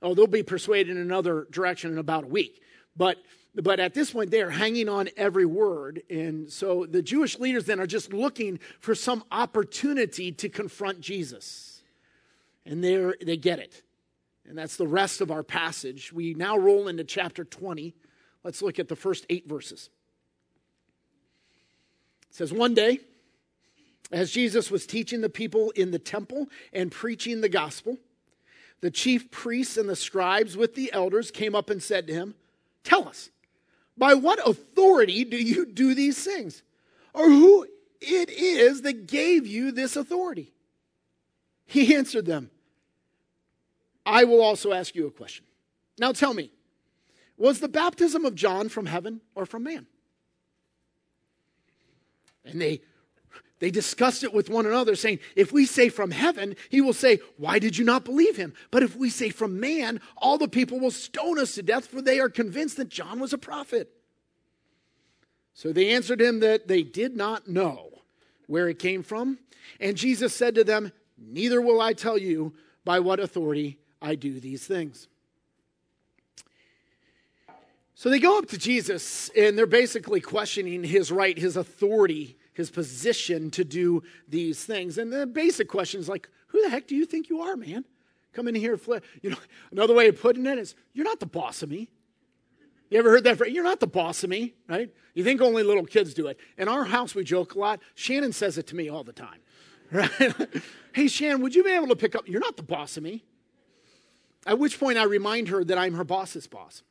Oh, 0.00 0.14
they'll 0.14 0.28
be 0.28 0.44
persuaded 0.44 0.96
in 0.96 1.02
another 1.02 1.48
direction 1.50 1.90
in 1.90 1.98
about 1.98 2.24
a 2.24 2.28
week. 2.28 2.62
But 2.96 3.18
but 3.54 3.80
at 3.80 3.92
this 3.92 4.12
point, 4.12 4.30
they 4.30 4.40
are 4.40 4.48
hanging 4.48 4.88
on 4.88 5.10
every 5.14 5.44
word. 5.44 6.02
And 6.08 6.50
so 6.50 6.86
the 6.86 7.02
Jewish 7.02 7.38
leaders 7.38 7.66
then 7.66 7.80
are 7.80 7.86
just 7.86 8.14
looking 8.14 8.58
for 8.80 8.94
some 8.94 9.24
opportunity 9.30 10.32
to 10.32 10.48
confront 10.48 11.00
Jesus. 11.00 11.82
And 12.64 12.82
they 12.82 13.12
they 13.20 13.36
get 13.36 13.58
it. 13.58 13.82
And 14.48 14.56
that's 14.56 14.76
the 14.76 14.86
rest 14.86 15.20
of 15.20 15.30
our 15.30 15.42
passage. 15.42 16.12
We 16.12 16.32
now 16.34 16.56
roll 16.56 16.88
into 16.88 17.04
chapter 17.04 17.44
20. 17.44 17.94
Let's 18.44 18.62
look 18.62 18.78
at 18.78 18.88
the 18.88 18.96
first 18.96 19.26
eight 19.28 19.48
verses. 19.48 19.90
Says, 22.32 22.52
One 22.52 22.74
day, 22.74 22.98
as 24.10 24.30
Jesus 24.30 24.70
was 24.70 24.86
teaching 24.86 25.20
the 25.20 25.28
people 25.28 25.70
in 25.70 25.90
the 25.90 25.98
temple 25.98 26.48
and 26.72 26.90
preaching 26.90 27.40
the 27.40 27.48
gospel, 27.48 27.98
the 28.80 28.90
chief 28.90 29.30
priests 29.30 29.76
and 29.76 29.88
the 29.88 29.94
scribes 29.94 30.56
with 30.56 30.74
the 30.74 30.92
elders 30.92 31.30
came 31.30 31.54
up 31.54 31.70
and 31.70 31.80
said 31.80 32.06
to 32.08 32.12
him, 32.12 32.34
Tell 32.82 33.06
us, 33.06 33.30
by 33.96 34.14
what 34.14 34.40
authority 34.46 35.24
do 35.24 35.36
you 35.36 35.66
do 35.66 35.94
these 35.94 36.24
things? 36.24 36.62
Or 37.14 37.28
who 37.28 37.66
it 38.00 38.30
is 38.30 38.82
that 38.82 39.06
gave 39.06 39.46
you 39.46 39.70
this 39.70 39.94
authority? 39.94 40.52
He 41.66 41.94
answered 41.94 42.26
them, 42.26 42.50
I 44.04 44.24
will 44.24 44.40
also 44.40 44.72
ask 44.72 44.94
you 44.94 45.06
a 45.06 45.10
question. 45.10 45.44
Now 45.98 46.12
tell 46.12 46.34
me, 46.34 46.50
was 47.36 47.60
the 47.60 47.68
baptism 47.68 48.24
of 48.24 48.34
John 48.34 48.68
from 48.68 48.86
heaven 48.86 49.20
or 49.34 49.46
from 49.46 49.64
man? 49.64 49.86
And 52.52 52.60
they 52.60 52.80
they 53.62 53.70
discussed 53.70 54.24
it 54.24 54.34
with 54.34 54.50
one 54.50 54.66
another, 54.66 54.96
saying, 54.96 55.20
If 55.36 55.52
we 55.52 55.66
say 55.66 55.88
from 55.88 56.10
heaven, 56.10 56.56
he 56.68 56.80
will 56.80 56.92
say, 56.92 57.20
Why 57.36 57.60
did 57.60 57.78
you 57.78 57.84
not 57.84 58.04
believe 58.04 58.36
him? 58.36 58.54
But 58.72 58.82
if 58.82 58.96
we 58.96 59.08
say 59.08 59.30
from 59.30 59.60
man, 59.60 60.00
all 60.16 60.36
the 60.36 60.48
people 60.48 60.80
will 60.80 60.90
stone 60.90 61.38
us 61.38 61.54
to 61.54 61.62
death, 61.62 61.86
for 61.86 62.02
they 62.02 62.18
are 62.18 62.28
convinced 62.28 62.76
that 62.78 62.88
John 62.88 63.20
was 63.20 63.32
a 63.32 63.38
prophet. 63.38 63.88
So 65.54 65.72
they 65.72 65.90
answered 65.90 66.20
him 66.20 66.40
that 66.40 66.66
they 66.66 66.82
did 66.82 67.16
not 67.16 67.46
know 67.46 67.90
where 68.48 68.68
it 68.68 68.80
came 68.80 69.04
from. 69.04 69.38
And 69.78 69.96
Jesus 69.96 70.34
said 70.34 70.56
to 70.56 70.64
them, 70.64 70.90
Neither 71.16 71.60
will 71.60 71.80
I 71.80 71.92
tell 71.92 72.18
you 72.18 72.54
by 72.84 72.98
what 72.98 73.20
authority 73.20 73.78
I 74.00 74.16
do 74.16 74.40
these 74.40 74.66
things. 74.66 75.06
So 77.94 78.10
they 78.10 78.18
go 78.18 78.38
up 78.38 78.48
to 78.48 78.58
Jesus 78.58 79.30
and 79.36 79.56
they're 79.56 79.66
basically 79.66 80.20
questioning 80.20 80.82
his 80.82 81.12
right, 81.12 81.38
his 81.38 81.56
authority, 81.56 82.36
his 82.52 82.70
position 82.70 83.50
to 83.52 83.64
do 83.64 84.02
these 84.28 84.64
things. 84.64 84.98
And 84.98 85.12
the 85.12 85.26
basic 85.26 85.68
question 85.68 86.00
is 86.00 86.08
like, 86.08 86.28
who 86.48 86.62
the 86.62 86.70
heck 86.70 86.86
do 86.86 86.94
you 86.94 87.06
think 87.06 87.28
you 87.28 87.40
are, 87.40 87.56
man? 87.56 87.84
Come 88.32 88.48
in 88.48 88.54
here, 88.54 88.76
flip. 88.76 89.04
You 89.22 89.30
know, 89.30 89.36
another 89.70 89.94
way 89.94 90.08
of 90.08 90.20
putting 90.20 90.46
it 90.46 90.58
is, 90.58 90.74
you're 90.92 91.04
not 91.04 91.20
the 91.20 91.26
boss 91.26 91.62
of 91.62 91.70
me. 91.70 91.90
You 92.90 92.98
ever 92.98 93.10
heard 93.10 93.24
that 93.24 93.38
phrase? 93.38 93.54
You're 93.54 93.64
not 93.64 93.80
the 93.80 93.86
boss 93.86 94.22
of 94.22 94.30
me, 94.30 94.54
right? 94.68 94.90
You 95.14 95.24
think 95.24 95.40
only 95.40 95.62
little 95.62 95.86
kids 95.86 96.12
do 96.12 96.26
it. 96.26 96.38
In 96.58 96.68
our 96.68 96.84
house, 96.84 97.14
we 97.14 97.24
joke 97.24 97.54
a 97.54 97.58
lot. 97.58 97.80
Shannon 97.94 98.32
says 98.32 98.58
it 98.58 98.66
to 98.68 98.76
me 98.76 98.88
all 98.88 99.04
the 99.04 99.12
time. 99.12 99.38
Right? 99.92 100.10
hey, 100.94 101.06
Shannon, 101.06 101.42
would 101.42 101.54
you 101.54 101.62
be 101.62 101.70
able 101.70 101.88
to 101.88 101.96
pick 101.96 102.14
up? 102.14 102.26
You're 102.26 102.40
not 102.40 102.56
the 102.56 102.62
boss 102.62 102.96
of 102.96 103.02
me. 103.02 103.24
At 104.46 104.58
which 104.58 104.80
point, 104.80 104.96
I 104.96 105.04
remind 105.04 105.48
her 105.48 105.62
that 105.64 105.76
I'm 105.76 105.92
her 105.94 106.04
boss's 106.04 106.46
boss. 106.46 106.82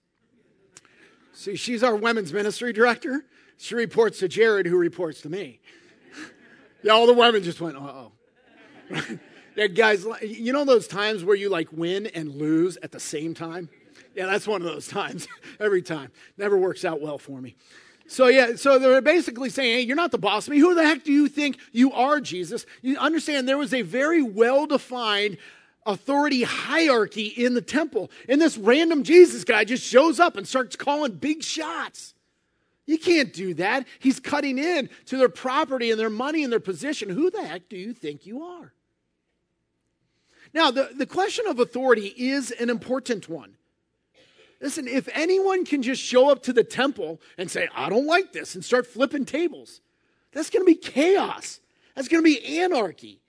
See, 1.33 1.55
she's 1.55 1.81
our 1.81 1.95
women's 1.95 2.31
ministry 2.31 2.73
director. 2.73 3.25
She 3.61 3.75
reports 3.75 4.17
to 4.19 4.27
Jared, 4.27 4.65
who 4.65 4.75
reports 4.75 5.21
to 5.21 5.29
me. 5.29 5.59
yeah, 6.83 6.93
all 6.93 7.05
the 7.05 7.13
women 7.13 7.43
just 7.43 7.61
went, 7.61 7.77
uh 7.77 7.79
oh. 7.79 8.11
yeah, 9.55 9.67
guys, 9.75 10.03
you 10.23 10.51
know 10.51 10.65
those 10.65 10.87
times 10.87 11.23
where 11.23 11.35
you 11.35 11.47
like 11.47 11.71
win 11.71 12.07
and 12.07 12.33
lose 12.33 12.79
at 12.81 12.91
the 12.91 12.99
same 12.99 13.35
time? 13.35 13.69
Yeah, 14.15 14.25
that's 14.25 14.47
one 14.47 14.63
of 14.63 14.67
those 14.67 14.87
times 14.87 15.27
every 15.59 15.83
time. 15.83 16.11
Never 16.37 16.57
works 16.57 16.83
out 16.83 17.01
well 17.01 17.19
for 17.19 17.39
me. 17.39 17.55
So, 18.07 18.27
yeah, 18.27 18.55
so 18.55 18.79
they're 18.79 18.99
basically 18.99 19.51
saying, 19.51 19.75
hey, 19.75 19.81
you're 19.81 19.95
not 19.95 20.09
the 20.09 20.17
boss 20.17 20.47
of 20.47 20.51
me. 20.51 20.57
Who 20.57 20.73
the 20.73 20.83
heck 20.83 21.03
do 21.03 21.11
you 21.13 21.27
think 21.27 21.59
you 21.71 21.93
are, 21.93 22.19
Jesus? 22.19 22.65
You 22.81 22.97
understand 22.97 23.47
there 23.47 23.59
was 23.59 23.75
a 23.75 23.83
very 23.83 24.23
well 24.23 24.65
defined 24.65 25.37
authority 25.85 26.41
hierarchy 26.41 27.27
in 27.27 27.53
the 27.53 27.61
temple. 27.61 28.09
And 28.27 28.41
this 28.41 28.57
random 28.57 29.03
Jesus 29.03 29.43
guy 29.43 29.65
just 29.65 29.85
shows 29.85 30.19
up 30.19 30.35
and 30.35 30.47
starts 30.47 30.75
calling 30.75 31.11
big 31.11 31.43
shots. 31.43 32.15
You 32.85 32.97
can't 32.97 33.31
do 33.31 33.53
that. 33.55 33.87
He's 33.99 34.19
cutting 34.19 34.57
in 34.57 34.89
to 35.05 35.17
their 35.17 35.29
property 35.29 35.91
and 35.91 35.99
their 35.99 36.09
money 36.09 36.43
and 36.43 36.51
their 36.51 36.59
position. 36.59 37.09
Who 37.09 37.29
the 37.29 37.43
heck 37.43 37.69
do 37.69 37.77
you 37.77 37.93
think 37.93 38.25
you 38.25 38.43
are? 38.43 38.73
Now, 40.53 40.71
the, 40.71 40.89
the 40.95 41.05
question 41.05 41.47
of 41.47 41.59
authority 41.59 42.13
is 42.17 42.51
an 42.51 42.69
important 42.69 43.29
one. 43.29 43.55
Listen, 44.59 44.87
if 44.87 45.07
anyone 45.13 45.65
can 45.65 45.81
just 45.81 46.01
show 46.01 46.29
up 46.29 46.43
to 46.43 46.53
the 46.53 46.63
temple 46.63 47.19
and 47.37 47.49
say, 47.49 47.67
I 47.73 47.89
don't 47.89 48.05
like 48.05 48.31
this, 48.31 48.53
and 48.53 48.63
start 48.63 48.85
flipping 48.85 49.25
tables, 49.25 49.81
that's 50.33 50.49
going 50.49 50.65
to 50.65 50.71
be 50.71 50.75
chaos. 50.75 51.59
That's 51.95 52.07
going 52.07 52.23
to 52.23 52.25
be 52.25 52.59
anarchy. 52.59 53.21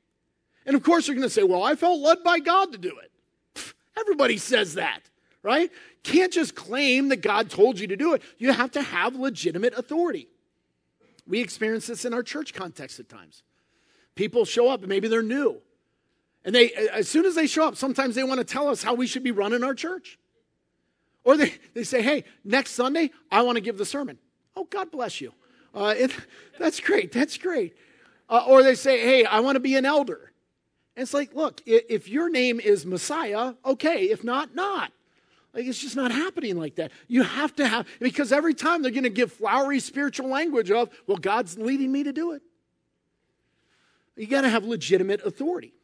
And 0.66 0.76
of 0.76 0.82
course, 0.82 1.08
you're 1.08 1.16
going 1.16 1.26
to 1.26 1.32
say, 1.32 1.42
well, 1.42 1.62
I 1.62 1.74
felt 1.74 2.00
led 2.00 2.22
by 2.22 2.38
God 2.38 2.72
to 2.72 2.78
do 2.78 2.98
it. 3.02 3.74
everybody 3.98 4.36
says 4.36 4.74
that, 4.74 5.00
right? 5.42 5.70
Can't 6.02 6.32
just 6.32 6.54
claim 6.54 7.08
that 7.08 7.22
God 7.22 7.50
told 7.50 7.78
you 7.78 7.86
to 7.86 7.96
do 7.96 8.14
it. 8.14 8.22
You 8.38 8.52
have 8.52 8.72
to 8.72 8.82
have 8.82 9.14
legitimate 9.14 9.74
authority. 9.74 10.28
We 11.26 11.40
experience 11.40 11.86
this 11.86 12.04
in 12.04 12.12
our 12.12 12.22
church 12.22 12.54
context 12.54 12.98
at 12.98 13.08
times. 13.08 13.42
People 14.14 14.44
show 14.44 14.68
up, 14.68 14.82
maybe 14.82 15.08
they're 15.08 15.22
new. 15.22 15.60
And 16.44 16.54
they, 16.54 16.72
as 16.72 17.08
soon 17.08 17.24
as 17.24 17.34
they 17.36 17.46
show 17.46 17.68
up, 17.68 17.76
sometimes 17.76 18.16
they 18.16 18.24
want 18.24 18.38
to 18.38 18.44
tell 18.44 18.68
us 18.68 18.82
how 18.82 18.94
we 18.94 19.06
should 19.06 19.22
be 19.22 19.30
running 19.30 19.62
our 19.62 19.74
church. 19.74 20.18
Or 21.24 21.36
they, 21.36 21.54
they 21.74 21.84
say, 21.84 22.02
hey, 22.02 22.24
next 22.44 22.72
Sunday, 22.72 23.12
I 23.30 23.42
want 23.42 23.56
to 23.56 23.60
give 23.60 23.78
the 23.78 23.86
sermon. 23.86 24.18
Oh, 24.56 24.64
God 24.64 24.90
bless 24.90 25.20
you. 25.20 25.32
Uh, 25.72 25.94
it, 25.96 26.12
that's 26.58 26.80
great. 26.80 27.12
That's 27.12 27.38
great. 27.38 27.76
Uh, 28.28 28.44
or 28.46 28.62
they 28.64 28.74
say, 28.74 29.00
hey, 29.00 29.24
I 29.24 29.40
want 29.40 29.56
to 29.56 29.60
be 29.60 29.76
an 29.76 29.86
elder. 29.86 30.32
And 30.96 31.02
it's 31.02 31.14
like, 31.14 31.34
look, 31.34 31.60
if 31.64 32.08
your 32.08 32.28
name 32.28 32.58
is 32.58 32.84
Messiah, 32.84 33.54
okay. 33.64 34.04
If 34.06 34.24
not, 34.24 34.54
not. 34.54 34.92
Like 35.54 35.66
it's 35.66 35.78
just 35.78 35.96
not 35.96 36.10
happening 36.12 36.58
like 36.58 36.76
that. 36.76 36.92
You 37.08 37.22
have 37.22 37.54
to 37.56 37.66
have, 37.66 37.86
because 38.00 38.32
every 38.32 38.54
time 38.54 38.82
they're 38.82 38.90
going 38.90 39.02
to 39.04 39.10
give 39.10 39.32
flowery 39.32 39.80
spiritual 39.80 40.28
language 40.28 40.70
of, 40.70 40.88
well, 41.06 41.18
God's 41.18 41.58
leading 41.58 41.92
me 41.92 42.04
to 42.04 42.12
do 42.12 42.32
it. 42.32 42.42
You 44.16 44.26
got 44.26 44.42
to 44.42 44.48
have 44.48 44.64
legitimate 44.64 45.24
authority. 45.24 45.74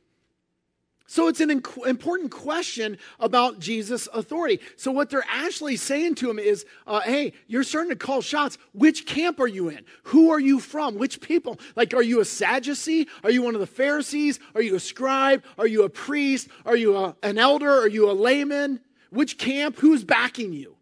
So 1.10 1.28
it's 1.28 1.40
an 1.40 1.48
inc- 1.48 1.86
important 1.86 2.30
question 2.30 2.98
about 3.18 3.60
Jesus' 3.60 4.08
authority. 4.12 4.60
So 4.76 4.92
what 4.92 5.08
they're 5.08 5.24
actually 5.26 5.76
saying 5.76 6.16
to 6.16 6.28
him 6.28 6.38
is, 6.38 6.66
uh, 6.86 7.00
"Hey, 7.00 7.32
you're 7.46 7.62
starting 7.62 7.88
to 7.88 7.96
call 7.96 8.20
shots. 8.20 8.58
Which 8.74 9.06
camp 9.06 9.40
are 9.40 9.46
you 9.46 9.70
in? 9.70 9.86
Who 10.04 10.30
are 10.30 10.38
you 10.38 10.60
from? 10.60 10.96
Which 10.96 11.22
people? 11.22 11.58
Like, 11.76 11.94
are 11.94 12.02
you 12.02 12.20
a 12.20 12.26
Sadducee? 12.26 13.08
Are 13.24 13.30
you 13.30 13.40
one 13.40 13.54
of 13.54 13.62
the 13.62 13.66
Pharisees? 13.66 14.38
Are 14.54 14.60
you 14.60 14.74
a 14.74 14.80
scribe? 14.80 15.44
Are 15.56 15.66
you 15.66 15.84
a 15.84 15.88
priest? 15.88 16.48
Are 16.66 16.76
you 16.76 16.94
a, 16.94 17.16
an 17.22 17.38
elder? 17.38 17.70
Are 17.70 17.88
you 17.88 18.10
a 18.10 18.12
layman? 18.12 18.80
Which 19.10 19.38
camp? 19.38 19.78
Who's 19.78 20.04
backing 20.04 20.52
you?" 20.52 20.76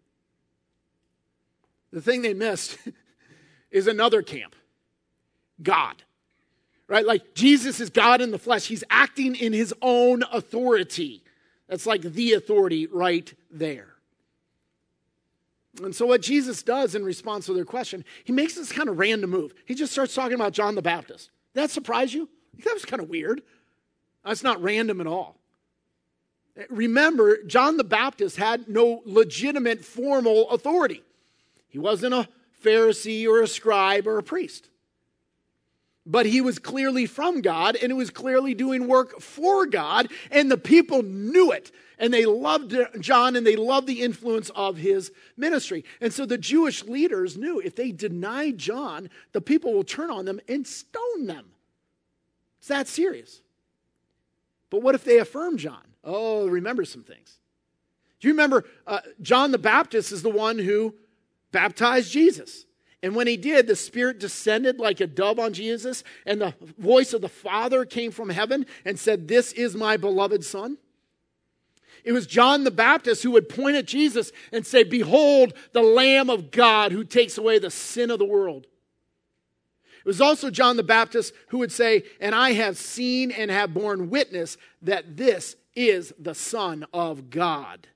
The 1.92 2.00
thing 2.00 2.22
they 2.22 2.34
missed 2.34 2.78
is 3.70 3.86
another 3.86 4.22
camp, 4.22 4.54
God 5.62 6.02
right? 6.88 7.06
Like 7.06 7.34
Jesus 7.34 7.80
is 7.80 7.90
God 7.90 8.20
in 8.20 8.30
the 8.30 8.38
flesh. 8.38 8.66
He's 8.66 8.84
acting 8.90 9.34
in 9.34 9.52
his 9.52 9.74
own 9.82 10.22
authority. 10.32 11.22
That's 11.68 11.86
like 11.86 12.02
the 12.02 12.34
authority 12.34 12.86
right 12.86 13.32
there. 13.50 13.88
And 15.82 15.94
so, 15.94 16.06
what 16.06 16.22
Jesus 16.22 16.62
does 16.62 16.94
in 16.94 17.04
response 17.04 17.46
to 17.46 17.52
their 17.52 17.64
question, 17.64 18.04
he 18.24 18.32
makes 18.32 18.54
this 18.54 18.72
kind 18.72 18.88
of 18.88 18.98
random 18.98 19.30
move. 19.30 19.52
He 19.66 19.74
just 19.74 19.92
starts 19.92 20.14
talking 20.14 20.34
about 20.34 20.52
John 20.52 20.74
the 20.74 20.82
Baptist. 20.82 21.30
Did 21.54 21.62
that 21.62 21.70
surprise 21.70 22.14
you? 22.14 22.28
That 22.64 22.72
was 22.72 22.86
kind 22.86 23.02
of 23.02 23.10
weird. 23.10 23.42
That's 24.24 24.42
not 24.42 24.62
random 24.62 25.00
at 25.00 25.06
all. 25.06 25.36
Remember, 26.70 27.42
John 27.44 27.76
the 27.76 27.84
Baptist 27.84 28.36
had 28.36 28.68
no 28.68 29.02
legitimate 29.04 29.84
formal 29.84 30.50
authority. 30.50 31.02
He 31.68 31.78
wasn't 31.78 32.14
a 32.14 32.28
Pharisee 32.64 33.26
or 33.26 33.42
a 33.42 33.46
scribe 33.46 34.06
or 34.06 34.18
a 34.18 34.22
priest 34.22 34.68
but 36.06 36.24
he 36.24 36.40
was 36.40 36.58
clearly 36.58 37.04
from 37.04 37.40
God 37.40 37.76
and 37.76 37.90
he 37.90 37.92
was 37.92 38.10
clearly 38.10 38.54
doing 38.54 38.86
work 38.86 39.20
for 39.20 39.66
God, 39.66 40.08
and 40.30 40.50
the 40.50 40.56
people 40.56 41.02
knew 41.02 41.50
it. 41.50 41.72
And 41.98 42.12
they 42.12 42.26
loved 42.26 42.76
John 43.00 43.36
and 43.36 43.46
they 43.46 43.56
loved 43.56 43.86
the 43.86 44.02
influence 44.02 44.50
of 44.50 44.76
his 44.76 45.10
ministry. 45.36 45.82
And 46.00 46.12
so 46.12 46.26
the 46.26 46.38
Jewish 46.38 46.84
leaders 46.84 47.38
knew 47.38 47.58
if 47.58 47.74
they 47.74 47.90
deny 47.90 48.50
John, 48.50 49.08
the 49.32 49.40
people 49.40 49.72
will 49.72 49.82
turn 49.82 50.10
on 50.10 50.26
them 50.26 50.38
and 50.46 50.66
stone 50.66 51.26
them. 51.26 51.46
It's 52.58 52.68
that 52.68 52.86
serious. 52.86 53.40
But 54.68 54.82
what 54.82 54.94
if 54.94 55.04
they 55.04 55.18
affirm 55.18 55.56
John? 55.56 55.82
Oh, 56.06 56.46
remember 56.46 56.84
some 56.84 57.02
things. 57.02 57.38
Do 58.20 58.28
you 58.28 58.34
remember 58.34 58.64
uh, 58.86 59.00
John 59.20 59.50
the 59.50 59.58
Baptist 59.58 60.12
is 60.12 60.22
the 60.22 60.30
one 60.30 60.58
who 60.58 60.94
baptized 61.50 62.12
Jesus? 62.12 62.64
And 63.02 63.14
when 63.14 63.26
he 63.26 63.36
did, 63.36 63.66
the 63.66 63.76
Spirit 63.76 64.20
descended 64.20 64.78
like 64.78 65.00
a 65.00 65.06
dove 65.06 65.38
on 65.38 65.52
Jesus, 65.52 66.02
and 66.24 66.40
the 66.40 66.54
voice 66.78 67.12
of 67.12 67.20
the 67.20 67.28
Father 67.28 67.84
came 67.84 68.10
from 68.10 68.30
heaven 68.30 68.66
and 68.84 68.98
said, 68.98 69.28
This 69.28 69.52
is 69.52 69.74
my 69.74 69.96
beloved 69.96 70.44
Son. 70.44 70.78
It 72.04 72.12
was 72.12 72.26
John 72.26 72.62
the 72.62 72.70
Baptist 72.70 73.24
who 73.24 73.32
would 73.32 73.48
point 73.48 73.76
at 73.76 73.84
Jesus 73.84 74.30
and 74.52 74.64
say, 74.64 74.84
Behold, 74.84 75.54
the 75.72 75.82
Lamb 75.82 76.30
of 76.30 76.52
God 76.52 76.92
who 76.92 77.04
takes 77.04 77.36
away 77.36 77.58
the 77.58 77.70
sin 77.70 78.12
of 78.12 78.20
the 78.20 78.24
world. 78.24 78.66
It 79.98 80.06
was 80.06 80.20
also 80.20 80.50
John 80.50 80.76
the 80.76 80.84
Baptist 80.84 81.34
who 81.48 81.58
would 81.58 81.72
say, 81.72 82.04
And 82.20 82.32
I 82.32 82.52
have 82.52 82.78
seen 82.78 83.32
and 83.32 83.50
have 83.50 83.74
borne 83.74 84.08
witness 84.08 84.56
that 84.82 85.16
this 85.16 85.56
is 85.76 86.12
the 86.18 86.34
Son 86.34 86.86
of 86.92 87.30
God. 87.30 87.86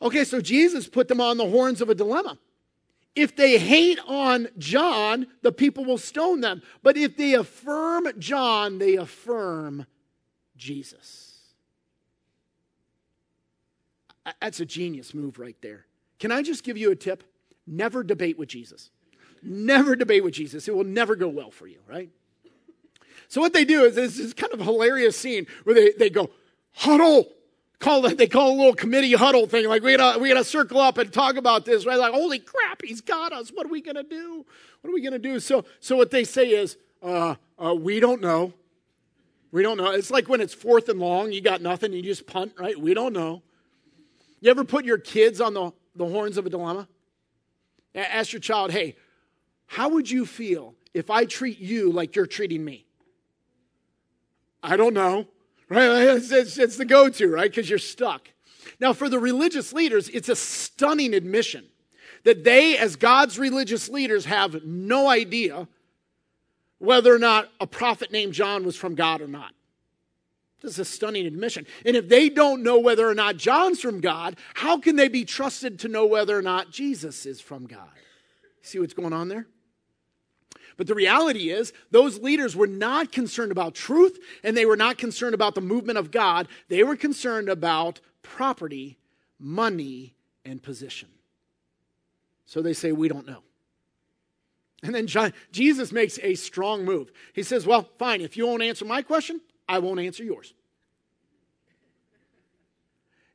Okay, 0.00 0.24
so 0.24 0.40
Jesus 0.40 0.88
put 0.88 1.08
them 1.08 1.20
on 1.20 1.38
the 1.38 1.48
horns 1.48 1.80
of 1.80 1.88
a 1.90 1.94
dilemma. 1.94 2.38
If 3.16 3.34
they 3.34 3.58
hate 3.58 3.98
on 4.06 4.46
John, 4.58 5.26
the 5.42 5.50
people 5.50 5.84
will 5.84 5.98
stone 5.98 6.40
them. 6.40 6.62
But 6.84 6.96
if 6.96 7.16
they 7.16 7.34
affirm 7.34 8.06
John, 8.18 8.78
they 8.78 8.94
affirm 8.94 9.86
Jesus. 10.56 11.40
That's 14.40 14.60
a 14.60 14.66
genius 14.66 15.14
move 15.14 15.40
right 15.40 15.56
there. 15.62 15.86
Can 16.20 16.30
I 16.30 16.42
just 16.42 16.62
give 16.62 16.76
you 16.76 16.92
a 16.92 16.96
tip? 16.96 17.24
Never 17.66 18.04
debate 18.04 18.38
with 18.38 18.48
Jesus. 18.48 18.90
Never 19.42 19.96
debate 19.96 20.22
with 20.22 20.34
Jesus. 20.34 20.68
It 20.68 20.74
will 20.74 20.84
never 20.84 21.16
go 21.16 21.28
well 21.28 21.50
for 21.50 21.66
you, 21.66 21.78
right? 21.88 22.10
So 23.28 23.42
what 23.42 23.52
they 23.52 23.64
do 23.64 23.84
is 23.84 23.94
this 23.94 24.18
is 24.18 24.32
kind 24.32 24.52
of 24.52 24.60
hilarious 24.60 25.16
scene 25.16 25.46
where 25.64 25.74
they, 25.74 25.92
they 25.92 26.10
go, 26.10 26.30
huddle, 26.72 27.28
call 27.78 28.02
they 28.02 28.26
call 28.26 28.52
a 28.52 28.56
little 28.56 28.74
committee 28.74 29.12
huddle 29.12 29.46
thing. 29.46 29.68
Like 29.68 29.82
we 29.82 29.96
gotta 29.96 30.18
we 30.18 30.28
gotta 30.28 30.44
circle 30.44 30.80
up 30.80 30.98
and 30.98 31.12
talk 31.12 31.36
about 31.36 31.64
this 31.64 31.86
right? 31.86 31.98
Like 31.98 32.14
holy 32.14 32.38
crap 32.38 32.82
he's 32.82 33.02
got 33.02 33.32
us. 33.32 33.50
What 33.50 33.66
are 33.66 33.70
we 33.70 33.82
gonna 33.82 34.02
do? 34.02 34.44
What 34.80 34.90
are 34.90 34.94
we 34.94 35.02
gonna 35.02 35.18
do? 35.18 35.38
So 35.40 35.64
so 35.80 35.96
what 35.96 36.10
they 36.10 36.24
say 36.24 36.48
is 36.48 36.76
uh, 37.02 37.34
uh, 37.58 37.74
we 37.74 38.00
don't 38.00 38.20
know. 38.20 38.54
We 39.52 39.62
don't 39.62 39.76
know. 39.76 39.90
It's 39.92 40.10
like 40.10 40.28
when 40.28 40.40
it's 40.40 40.54
fourth 40.54 40.88
and 40.88 40.98
long 40.98 41.30
you 41.30 41.40
got 41.40 41.60
nothing 41.60 41.92
you 41.92 42.02
just 42.02 42.26
punt 42.26 42.54
right? 42.58 42.78
We 42.80 42.94
don't 42.94 43.12
know. 43.12 43.42
You 44.40 44.50
ever 44.50 44.64
put 44.64 44.84
your 44.84 44.98
kids 44.98 45.40
on 45.40 45.52
the, 45.52 45.72
the 45.96 46.06
horns 46.06 46.38
of 46.38 46.46
a 46.46 46.50
dilemma? 46.50 46.88
Ask 47.94 48.32
your 48.32 48.40
child 48.40 48.70
hey 48.70 48.96
how 49.66 49.90
would 49.90 50.10
you 50.10 50.24
feel 50.24 50.74
if 50.94 51.10
i 51.10 51.24
treat 51.24 51.58
you 51.58 51.92
like 51.92 52.16
you're 52.16 52.26
treating 52.26 52.64
me 52.64 52.86
i 54.62 54.76
don't 54.76 54.94
know 54.94 55.26
right? 55.68 55.88
It's, 56.16 56.30
it's, 56.30 56.58
it's 56.58 56.76
the 56.76 56.84
go 56.84 57.08
to, 57.08 57.28
right? 57.28 57.50
Because 57.50 57.68
you're 57.68 57.78
stuck. 57.78 58.28
Now, 58.80 58.92
for 58.92 59.08
the 59.08 59.18
religious 59.18 59.72
leaders, 59.72 60.08
it's 60.08 60.28
a 60.28 60.36
stunning 60.36 61.14
admission 61.14 61.64
that 62.24 62.44
they, 62.44 62.76
as 62.76 62.96
God's 62.96 63.38
religious 63.38 63.88
leaders, 63.88 64.24
have 64.24 64.64
no 64.64 65.08
idea 65.08 65.68
whether 66.78 67.14
or 67.14 67.18
not 67.18 67.48
a 67.60 67.66
prophet 67.66 68.12
named 68.12 68.34
John 68.34 68.64
was 68.64 68.76
from 68.76 68.94
God 68.94 69.20
or 69.20 69.26
not. 69.26 69.52
This 70.60 70.72
is 70.72 70.78
a 70.80 70.84
stunning 70.84 71.26
admission. 71.26 71.66
And 71.86 71.96
if 71.96 72.08
they 72.08 72.28
don't 72.28 72.62
know 72.62 72.78
whether 72.80 73.08
or 73.08 73.14
not 73.14 73.36
John's 73.36 73.80
from 73.80 74.00
God, 74.00 74.36
how 74.54 74.78
can 74.78 74.96
they 74.96 75.08
be 75.08 75.24
trusted 75.24 75.78
to 75.80 75.88
know 75.88 76.04
whether 76.06 76.36
or 76.36 76.42
not 76.42 76.70
Jesus 76.70 77.26
is 77.26 77.40
from 77.40 77.66
God? 77.66 77.88
See 78.62 78.78
what's 78.78 78.94
going 78.94 79.12
on 79.12 79.28
there? 79.28 79.46
But 80.78 80.86
the 80.86 80.94
reality 80.94 81.50
is, 81.50 81.72
those 81.90 82.20
leaders 82.20 82.54
were 82.54 82.68
not 82.68 83.10
concerned 83.10 83.50
about 83.50 83.74
truth 83.74 84.16
and 84.44 84.56
they 84.56 84.64
were 84.64 84.76
not 84.76 84.96
concerned 84.96 85.34
about 85.34 85.56
the 85.56 85.60
movement 85.60 85.98
of 85.98 86.12
God. 86.12 86.46
They 86.68 86.84
were 86.84 86.96
concerned 86.96 87.48
about 87.48 88.00
property, 88.22 88.96
money, 89.40 90.14
and 90.44 90.62
position. 90.62 91.08
So 92.46 92.62
they 92.62 92.72
say, 92.72 92.92
We 92.92 93.08
don't 93.08 93.26
know. 93.26 93.42
And 94.84 94.94
then 94.94 95.08
John, 95.08 95.34
Jesus 95.50 95.90
makes 95.90 96.20
a 96.22 96.36
strong 96.36 96.84
move. 96.84 97.10
He 97.32 97.42
says, 97.42 97.66
Well, 97.66 97.88
fine, 97.98 98.20
if 98.20 98.36
you 98.36 98.46
won't 98.46 98.62
answer 98.62 98.84
my 98.84 99.02
question, 99.02 99.40
I 99.68 99.80
won't 99.80 99.98
answer 99.98 100.22
yours. 100.22 100.54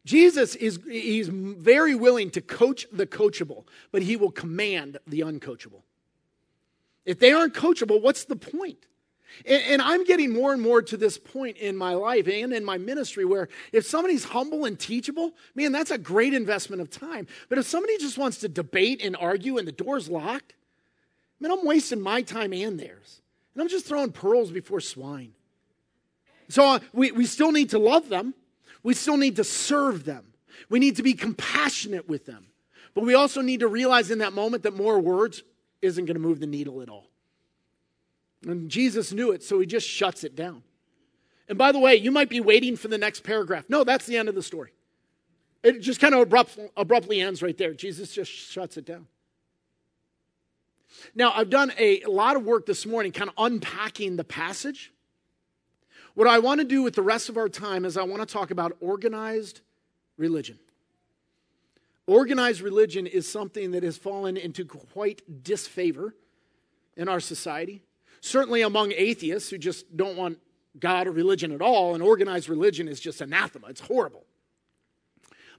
Jesus 0.06 0.56
is 0.56 0.79
he's 0.89 1.27
very 1.27 1.95
willing 1.95 2.29
to 2.32 2.41
coach 2.41 2.86
the 2.91 3.06
coachable, 3.06 3.65
but 3.91 4.01
he 4.01 4.15
will 4.15 4.32
command 4.32 4.97
the 5.06 5.21
uncoachable. 5.21 5.84
If 7.06 7.20
they 7.20 7.34
aren't 7.34 7.54
coachable, 7.54 8.02
what's 8.02 8.26
the 8.26 8.36
point? 8.36 8.86
And, 9.46 9.63
and, 9.63 9.82
I'm 9.82 10.04
getting 10.04 10.32
more 10.32 10.54
and 10.54 10.62
more 10.62 10.82
to 10.84 10.96
this 10.96 11.18
point 11.18 11.58
in 11.58 11.76
my 11.76 11.96
life 11.96 12.28
and 12.28 12.54
in 12.54 12.63
my 12.63 12.78
ministry 12.78 13.26
where 13.26 13.50
if 13.72 13.86
somebody's 13.86 14.26
humble 14.26 14.66
and 14.66 14.80
teachable, 14.80 15.34
man, 15.56 15.72
that's 15.72 15.89
a 15.89 15.98
great 15.98 16.36
investment 16.36 16.82
of 16.82 16.92
time. 16.92 17.28
But 17.50 17.58
if 17.58 17.66
somebody 17.66 17.98
just 17.98 18.18
wants 18.18 18.38
to 18.39 18.48
debate 18.48 19.02
and 19.04 19.16
argue 19.16 19.58
and 19.58 19.68
the 19.68 19.72
door's 19.72 20.08
locked, 20.08 20.54
man, 21.39 21.52
I'm 21.52 21.66
wasting 21.66 22.00
my 22.00 22.22
time 22.22 22.54
and 22.54 22.80
theirs. 22.80 23.22
And 23.54 23.62
I'm 23.62 23.70
just 23.70 23.88
throwing 23.88 24.12
pearls 24.12 24.52
before 24.52 24.80
swine. 24.80 25.34
So 26.50 26.66
uh, 26.66 26.80
we, 26.94 27.12
we 27.12 27.26
still 27.26 27.52
need 27.52 27.72
to 27.72 27.80
love 27.80 28.10
them, 28.10 28.34
we 28.84 28.94
still 28.94 29.18
need 29.18 29.38
to 29.38 29.44
serve 29.44 30.06
them, 30.06 30.26
we 30.70 30.80
need 30.80 30.98
to 30.98 31.04
be 31.04 31.13
compassionate 31.13 32.08
with 32.08 32.26
them. 32.26 32.48
But 32.94 33.06
we 33.06 33.16
also 33.16 33.42
need 33.42 33.62
to 33.62 33.68
realize 33.68 34.12
in 34.12 34.20
that 34.20 34.34
moment 34.34 34.63
that 34.63 34.76
more 34.76 35.00
words 35.00 35.42
isn't 35.84 36.06
going 36.06 36.15
to 36.15 36.22
move 36.22 36.39
the 36.39 36.48
needle 36.48 36.82
at 36.82 36.89
all. 36.89 37.08
And 38.48 38.69
Jesus 38.69 39.13
knew 39.13 39.32
it, 39.32 39.43
so 39.43 39.60
he 39.60 39.65
just 39.65 39.88
shuts 39.88 40.24
it 40.24 40.36
down. 40.36 40.63
And 41.48 41.58
by 41.58 41.72
the 41.72 41.80
way, 41.80 41.96
you 41.96 42.12
might 42.12 42.30
be 42.30 42.39
waiting 42.39 42.76
for 42.76 42.88
the 42.88 42.98
next 42.98 43.24
paragraph. 43.24 43.65
No, 43.69 43.84
that's 43.84 44.06
the 44.06 44.17
end 44.17 44.30
of 44.30 44.36
the 44.36 44.43
story. 44.43 44.72
It 45.62 45.80
just 45.80 46.00
kind 46.00 46.13
of 46.13 46.22
abrupt, 46.22 46.58
abruptly 46.76 47.22
ends 47.22 47.41
right 47.41 47.58
there. 47.58 47.74
Jesus 47.74 48.12
just 48.12 48.32
shuts 48.32 48.78
it 48.78 48.86
down. 48.86 49.08
Now, 51.15 51.32
I've 51.34 51.50
done 51.50 51.74
a 51.78 52.04
lot 52.06 52.36
of 52.36 52.43
work 52.43 52.65
this 52.65 52.86
morning 52.86 53.12
kind 53.12 53.30
of 53.30 53.36
unpacking 53.38 54.15
the 54.15 54.24
passage. 54.24 54.91
What 56.13 56.28
I 56.28 56.39
want 56.39 56.60
to 56.62 56.65
do 56.65 56.84
with 56.84 56.96
the 56.96 57.02
rest 57.02 57.30
of 57.30 57.38
our 57.38 57.50
time 57.50 57.86
is 57.86 57.98
I 57.98 58.04
want 58.04 58.28
to 58.28 58.32
talk 58.32 58.52
about 58.52 58.78
organized 58.80 59.62
religion. 60.17 60.60
Organized 62.06 62.62
religion 62.62 63.08
is 63.08 63.30
something 63.30 63.72
that 63.72 63.84
has 63.84 63.98
fallen 63.98 64.36
into 64.36 64.66
quite 64.66 65.44
disfavor 65.44 66.13
in 66.98 67.08
our 67.08 67.22
society. 67.22 67.82
Certainly 68.20 68.62
among 68.62 68.92
atheists 68.92 69.50
who 69.50 69.58
just 69.58 69.96
don't 69.96 70.18
want 70.18 70.39
God 70.80 71.08
or 71.08 71.12
religion 71.12 71.52
at 71.52 71.62
all, 71.62 71.94
and 71.94 72.04
organized 72.04 72.50
religion 72.50 72.88
is 72.88 73.00
just 73.00 73.22
anathema. 73.22 73.68
It's 73.68 73.82
horrible. 73.82 74.26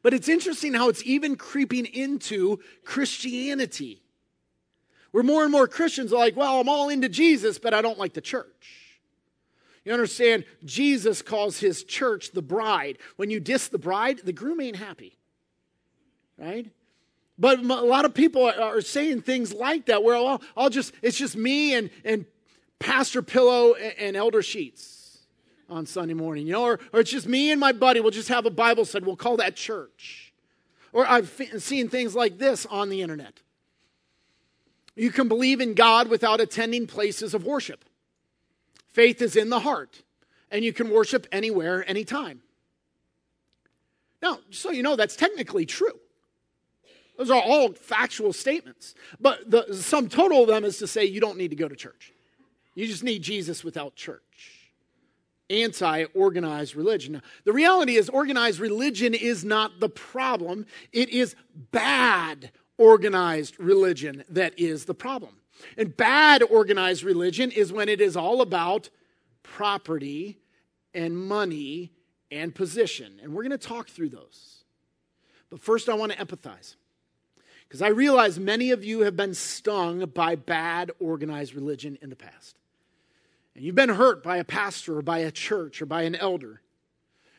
But 0.03 0.13
it's 0.13 0.29
interesting 0.29 0.75
how 0.75 0.91
it's 0.91 1.03
even 1.05 1.37
creeping 1.37 1.87
into 1.87 2.59
Christianity. 2.85 4.03
Where 5.13 5.23
more 5.23 5.45
and 5.45 5.53
more 5.53 5.69
Christians 5.69 6.13
are 6.13 6.19
like, 6.19 6.37
well, 6.37 6.61
I'm 6.61 6.69
all 6.69 6.91
into 6.91 7.09
Jesus, 7.09 7.59
but 7.59 7.73
I 7.73 7.81
don't 7.81 7.99
like 7.99 8.13
the 8.13 8.21
church. 8.21 8.91
You 9.85 9.93
understand, 9.93 10.45
Jesus 10.65 11.23
calls 11.23 11.59
his 11.59 11.85
church 11.85 12.33
the 12.33 12.43
bride. 12.43 12.99
When 13.17 13.31
you 13.31 13.41
diss 13.41 13.69
the 13.69 13.79
bride, 13.79 14.21
the 14.25 14.33
groom 14.33 14.61
ain't 14.61 14.77
happy 14.77 15.17
right? 16.38 16.70
But 17.38 17.59
a 17.59 17.62
lot 17.62 18.05
of 18.05 18.14
people 18.14 18.44
are 18.47 18.81
saying 18.81 19.23
things 19.23 19.53
like 19.53 19.87
that, 19.87 20.03
where 20.03 20.14
well, 20.14 20.40
I'll 20.57 20.70
just, 20.70 20.92
it's 21.03 21.16
just 21.16 21.37
me 21.37 21.75
and, 21.75 21.90
and 22.05 22.27
Pastor 22.79 23.23
Pillow 23.23 23.75
and 23.75 24.16
Elder 24.16 24.42
Sheets 24.42 25.18
on 25.68 25.87
Sunday 25.87 26.14
morning, 26.14 26.47
you 26.47 26.53
know, 26.53 26.62
or, 26.62 26.81
or 26.92 27.01
it's 27.01 27.11
just 27.11 27.27
me 27.27 27.51
and 27.51 27.59
my 27.59 27.73
buddy. 27.73 28.01
We'll 28.01 28.11
just 28.11 28.29
have 28.29 28.47
a 28.47 28.51
Bible 28.51 28.85
study. 28.85 29.05
We'll 29.05 29.16
call 29.16 29.38
that 29.38 29.57
church. 29.57 30.33
Or 30.92 31.07
I've 31.07 31.29
seen 31.59 31.88
things 31.88 32.14
like 32.14 32.38
this 32.38 32.66
on 32.66 32.88
the 32.88 33.03
internet. 33.03 33.40
You 34.94 35.11
can 35.11 35.27
believe 35.27 35.61
in 35.61 35.75
God 35.75 36.09
without 36.09 36.40
attending 36.40 36.87
places 36.87 37.35
of 37.35 37.44
worship. 37.44 37.85
Faith 38.87 39.20
is 39.20 39.35
in 39.35 39.51
the 39.51 39.59
heart, 39.59 40.03
and 40.53 40.64
you 40.64 40.73
can 40.73 40.90
worship 40.90 41.27
anywhere, 41.33 41.85
anytime. 41.90 42.42
Now, 44.23 44.38
so 44.51 44.70
you 44.70 44.85
know, 44.85 44.94
that's 44.94 45.16
technically 45.16 45.66
true. 45.66 45.99
Those 47.16 47.31
are 47.31 47.40
all 47.40 47.72
factual 47.72 48.33
statements. 48.33 48.94
But 49.20 49.50
the 49.50 49.74
sum 49.74 50.09
total 50.09 50.42
of 50.42 50.48
them 50.48 50.64
is 50.64 50.79
to 50.79 50.87
say 50.87 51.05
you 51.05 51.20
don't 51.20 51.38
need 51.38 51.50
to 51.50 51.57
go 51.57 51.68
to 51.68 51.77
church. 51.77 52.12
You 52.74 52.87
just 52.87 53.05
need 53.05 53.22
Jesus 53.22 53.62
without 53.62 53.94
church. 53.94 54.20
Anti 55.50 56.05
organized 56.14 56.74
religion. 56.74 57.14
Now, 57.14 57.20
the 57.44 57.53
reality 57.53 57.96
is, 57.96 58.09
organized 58.09 58.59
religion 58.59 59.14
is 59.14 59.44
not 59.44 59.79
the 59.79 59.88
problem, 59.88 60.66
it 60.92 61.11
is 61.11 61.37
bad 61.70 62.50
organized 62.79 63.61
religion 63.61 64.24
that 64.31 64.59
is 64.59 64.87
the 64.87 64.94
problem. 64.94 65.37
And 65.77 65.96
bad 65.96 66.42
organized 66.42 67.05
religion 67.05 67.50
is 67.50 67.72
when 67.72 67.88
it 67.88 68.00
is 68.00 68.16
all 68.16 68.40
about 68.40 68.88
property 69.42 70.38
and 70.92 71.16
money 71.16 71.92
and 72.31 72.55
position. 72.55 73.20
And 73.22 73.33
we're 73.33 73.42
going 73.42 73.59
to 73.59 73.59
talk 73.59 73.88
through 73.88 74.09
those. 74.09 74.64
But 75.50 75.61
first, 75.61 75.88
I 75.88 75.94
want 75.94 76.12
to 76.12 76.18
empathize. 76.18 76.74
Because 77.75 77.83
I 77.83 77.89
realize 77.89 78.39
many 78.39 78.71
of 78.71 78.85
you 78.85 79.01
have 79.01 79.17
been 79.17 79.35
stung 79.35 80.07
by 80.15 80.37
bad 80.37 80.93
organized 81.01 81.57
religion 81.57 81.99
in 82.01 82.09
the 82.09 82.15
past. 82.15 82.57
And 83.57 83.65
you've 83.65 83.75
been 83.75 83.89
hurt 83.89 84.23
by 84.23 84.37
a 84.37 84.45
pastor 84.45 84.99
or 84.99 85.03
by 85.03 85.19
a 85.19 85.33
church 85.33 85.83
or 85.83 85.87
by 85.87 86.03
an 86.03 86.15
elder. 86.15 86.63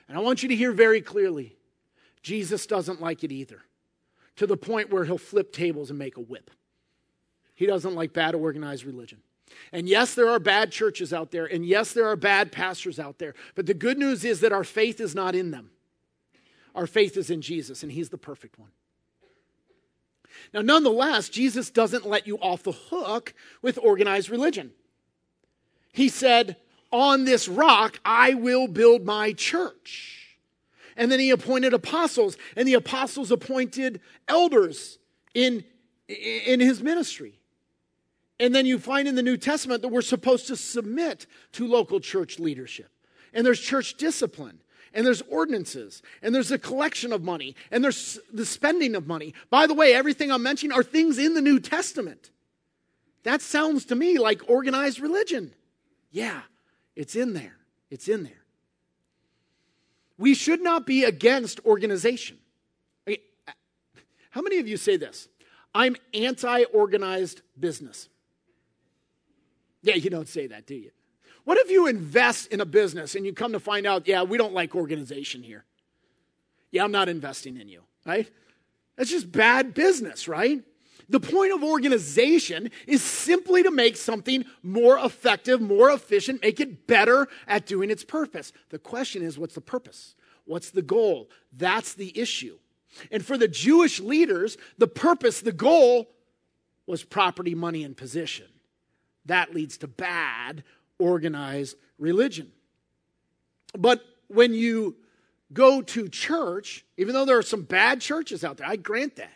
And 0.09 0.17
I 0.17 0.19
want 0.19 0.43
you 0.43 0.49
to 0.49 0.55
hear 0.57 0.73
very 0.73 0.99
clearly 0.99 1.55
Jesus 2.21 2.67
doesn't 2.67 2.99
like 2.99 3.23
it 3.23 3.31
either, 3.31 3.61
to 4.35 4.45
the 4.45 4.57
point 4.57 4.91
where 4.91 5.05
he'll 5.05 5.17
flip 5.17 5.53
tables 5.53 5.89
and 5.89 5.97
make 5.97 6.17
a 6.17 6.21
whip. 6.21 6.51
He 7.53 7.65
doesn't 7.65 7.95
like 7.95 8.11
bad 8.11 8.35
organized 8.35 8.83
religion. 8.83 9.19
And 9.71 9.87
yes, 9.87 10.15
there 10.15 10.27
are 10.27 10.39
bad 10.39 10.69
churches 10.69 11.13
out 11.13 11.31
there, 11.31 11.45
and 11.45 11.65
yes, 11.65 11.93
there 11.93 12.09
are 12.09 12.17
bad 12.17 12.51
pastors 12.51 12.99
out 12.99 13.19
there. 13.19 13.35
But 13.55 13.67
the 13.67 13.73
good 13.73 13.97
news 13.97 14.25
is 14.25 14.41
that 14.41 14.51
our 14.51 14.65
faith 14.65 14.99
is 14.99 15.15
not 15.15 15.33
in 15.33 15.51
them. 15.51 15.69
Our 16.75 16.87
faith 16.87 17.15
is 17.15 17.29
in 17.29 17.41
Jesus, 17.41 17.83
and 17.83 17.91
He's 17.93 18.09
the 18.09 18.17
perfect 18.17 18.59
one. 18.59 18.71
Now, 20.53 20.61
nonetheless, 20.61 21.29
Jesus 21.29 21.69
doesn't 21.69 22.07
let 22.07 22.27
you 22.27 22.37
off 22.37 22.63
the 22.63 22.71
hook 22.71 23.33
with 23.61 23.79
organized 23.81 24.29
religion. 24.29 24.71
He 25.91 26.09
said, 26.09 26.57
On 26.91 27.25
this 27.25 27.47
rock 27.47 27.99
I 28.03 28.33
will 28.33 28.67
build 28.67 29.05
my 29.05 29.33
church. 29.33 30.37
And 30.97 31.11
then 31.11 31.19
he 31.19 31.29
appointed 31.29 31.73
apostles, 31.73 32.37
and 32.55 32.67
the 32.67 32.75
apostles 32.75 33.31
appointed 33.31 33.99
elders 34.27 34.97
in, 35.33 35.65
in 36.07 36.59
his 36.61 36.81
ministry. 36.81 37.39
And 38.39 38.53
then 38.53 38.65
you 38.65 38.79
find 38.79 39.07
in 39.07 39.15
the 39.15 39.23
New 39.23 39.37
Testament 39.37 39.81
that 39.81 39.89
we're 39.89 40.01
supposed 40.01 40.47
to 40.47 40.55
submit 40.55 41.25
to 41.53 41.67
local 41.67 41.99
church 41.99 42.39
leadership. 42.39 42.89
And 43.33 43.45
there's 43.45 43.59
church 43.59 43.95
discipline 43.95 44.59
and 44.95 45.05
there's 45.05 45.21
ordinances, 45.23 46.01
and 46.21 46.33
there's 46.33 46.51
a 46.51 46.57
collection 46.57 47.11
of 47.11 47.21
money, 47.21 47.55
and 47.69 47.83
there's 47.83 48.17
the 48.33 48.45
spending 48.45 48.95
of 48.95 49.05
money. 49.05 49.33
By 49.49 49.67
the 49.67 49.73
way, 49.73 49.93
everything 49.93 50.31
I'm 50.31 50.41
mentioning 50.41 50.75
are 50.75 50.83
things 50.83 51.19
in 51.19 51.33
the 51.33 51.41
New 51.41 51.59
Testament. 51.59 52.31
That 53.23 53.41
sounds 53.41 53.85
to 53.85 53.95
me 53.95 54.17
like 54.17 54.49
organized 54.49 54.99
religion. 54.99 55.53
Yeah, 56.11 56.41
it's 56.95 57.15
in 57.15 57.33
there. 57.33 57.57
It's 57.91 58.07
in 58.07 58.23
there. 58.23 58.45
We 60.17 60.33
should 60.33 60.61
not 60.61 60.85
be 60.85 61.03
against 61.03 61.59
organization. 61.65 62.37
how 64.29 64.41
many 64.41 64.59
of 64.59 64.67
you 64.67 64.77
say 64.77 64.95
this? 64.95 65.27
I'm 65.73 65.97
anti 66.13 66.63
organized 66.65 67.41
business. 67.59 68.07
Yeah, 69.81 69.95
you 69.95 70.09
don't 70.09 70.29
say 70.29 70.47
that, 70.47 70.65
do 70.65 70.75
you? 70.75 70.91
What 71.45 71.57
if 71.59 71.71
you 71.71 71.87
invest 71.87 72.47
in 72.47 72.59
a 72.59 72.65
business 72.65 73.15
and 73.15 73.25
you 73.25 73.31
come 73.31 73.53
to 73.53 73.59
find 73.59 73.85
out, 73.85 74.07
yeah, 74.07 74.23
we 74.23 74.37
don't 74.37 74.53
like 74.53 74.75
organization 74.75 75.43
here? 75.43 75.63
Yeah, 76.71 76.83
I'm 76.83 76.91
not 76.91 77.07
investing 77.07 77.57
in 77.57 77.69
you, 77.69 77.83
right? 78.05 78.29
That's 78.97 79.09
just 79.09 79.31
bad 79.31 79.73
business, 79.73 80.27
right? 80.27 80.63
The 81.07 81.19
point 81.19 81.53
of 81.53 81.63
organization 81.63 82.71
is 82.87 83.03
simply 83.03 83.61
to 83.63 83.69
make 83.69 83.95
something 83.95 84.43
more 84.63 84.97
effective, 84.97 85.61
more 85.61 85.91
efficient, 85.91 86.41
make 86.41 86.59
it 86.59 86.87
better 86.87 87.27
at 87.47 87.67
doing 87.67 87.91
its 87.91 88.03
purpose. 88.03 88.51
The 88.69 88.79
question 88.79 89.21
is, 89.21 89.37
what's 89.37 89.53
the 89.53 89.61
purpose? 89.61 90.15
What's 90.45 90.71
the 90.71 90.81
goal? 90.81 91.29
That's 91.53 91.93
the 91.93 92.17
issue. 92.19 92.57
And 93.11 93.23
for 93.23 93.37
the 93.37 93.47
Jewish 93.47 93.99
leaders, 93.99 94.57
the 94.77 94.87
purpose, 94.87 95.41
the 95.41 95.51
goal 95.51 96.09
was 96.87 97.03
property, 97.03 97.53
money, 97.53 97.83
and 97.83 97.95
position. 97.95 98.47
That 99.25 99.53
leads 99.53 99.77
to 99.79 99.87
bad 99.87 100.63
organized 100.99 101.77
religion. 101.97 102.51
But 103.77 104.03
when 104.27 104.53
you 104.53 104.95
go 105.53 105.81
to 105.81 106.09
church, 106.09 106.85
even 106.97 107.13
though 107.13 107.25
there 107.25 107.37
are 107.37 107.43
some 107.43 107.63
bad 107.63 108.01
churches 108.01 108.43
out 108.43 108.57
there, 108.57 108.67
I 108.67 108.75
grant 108.75 109.17
that. 109.17 109.31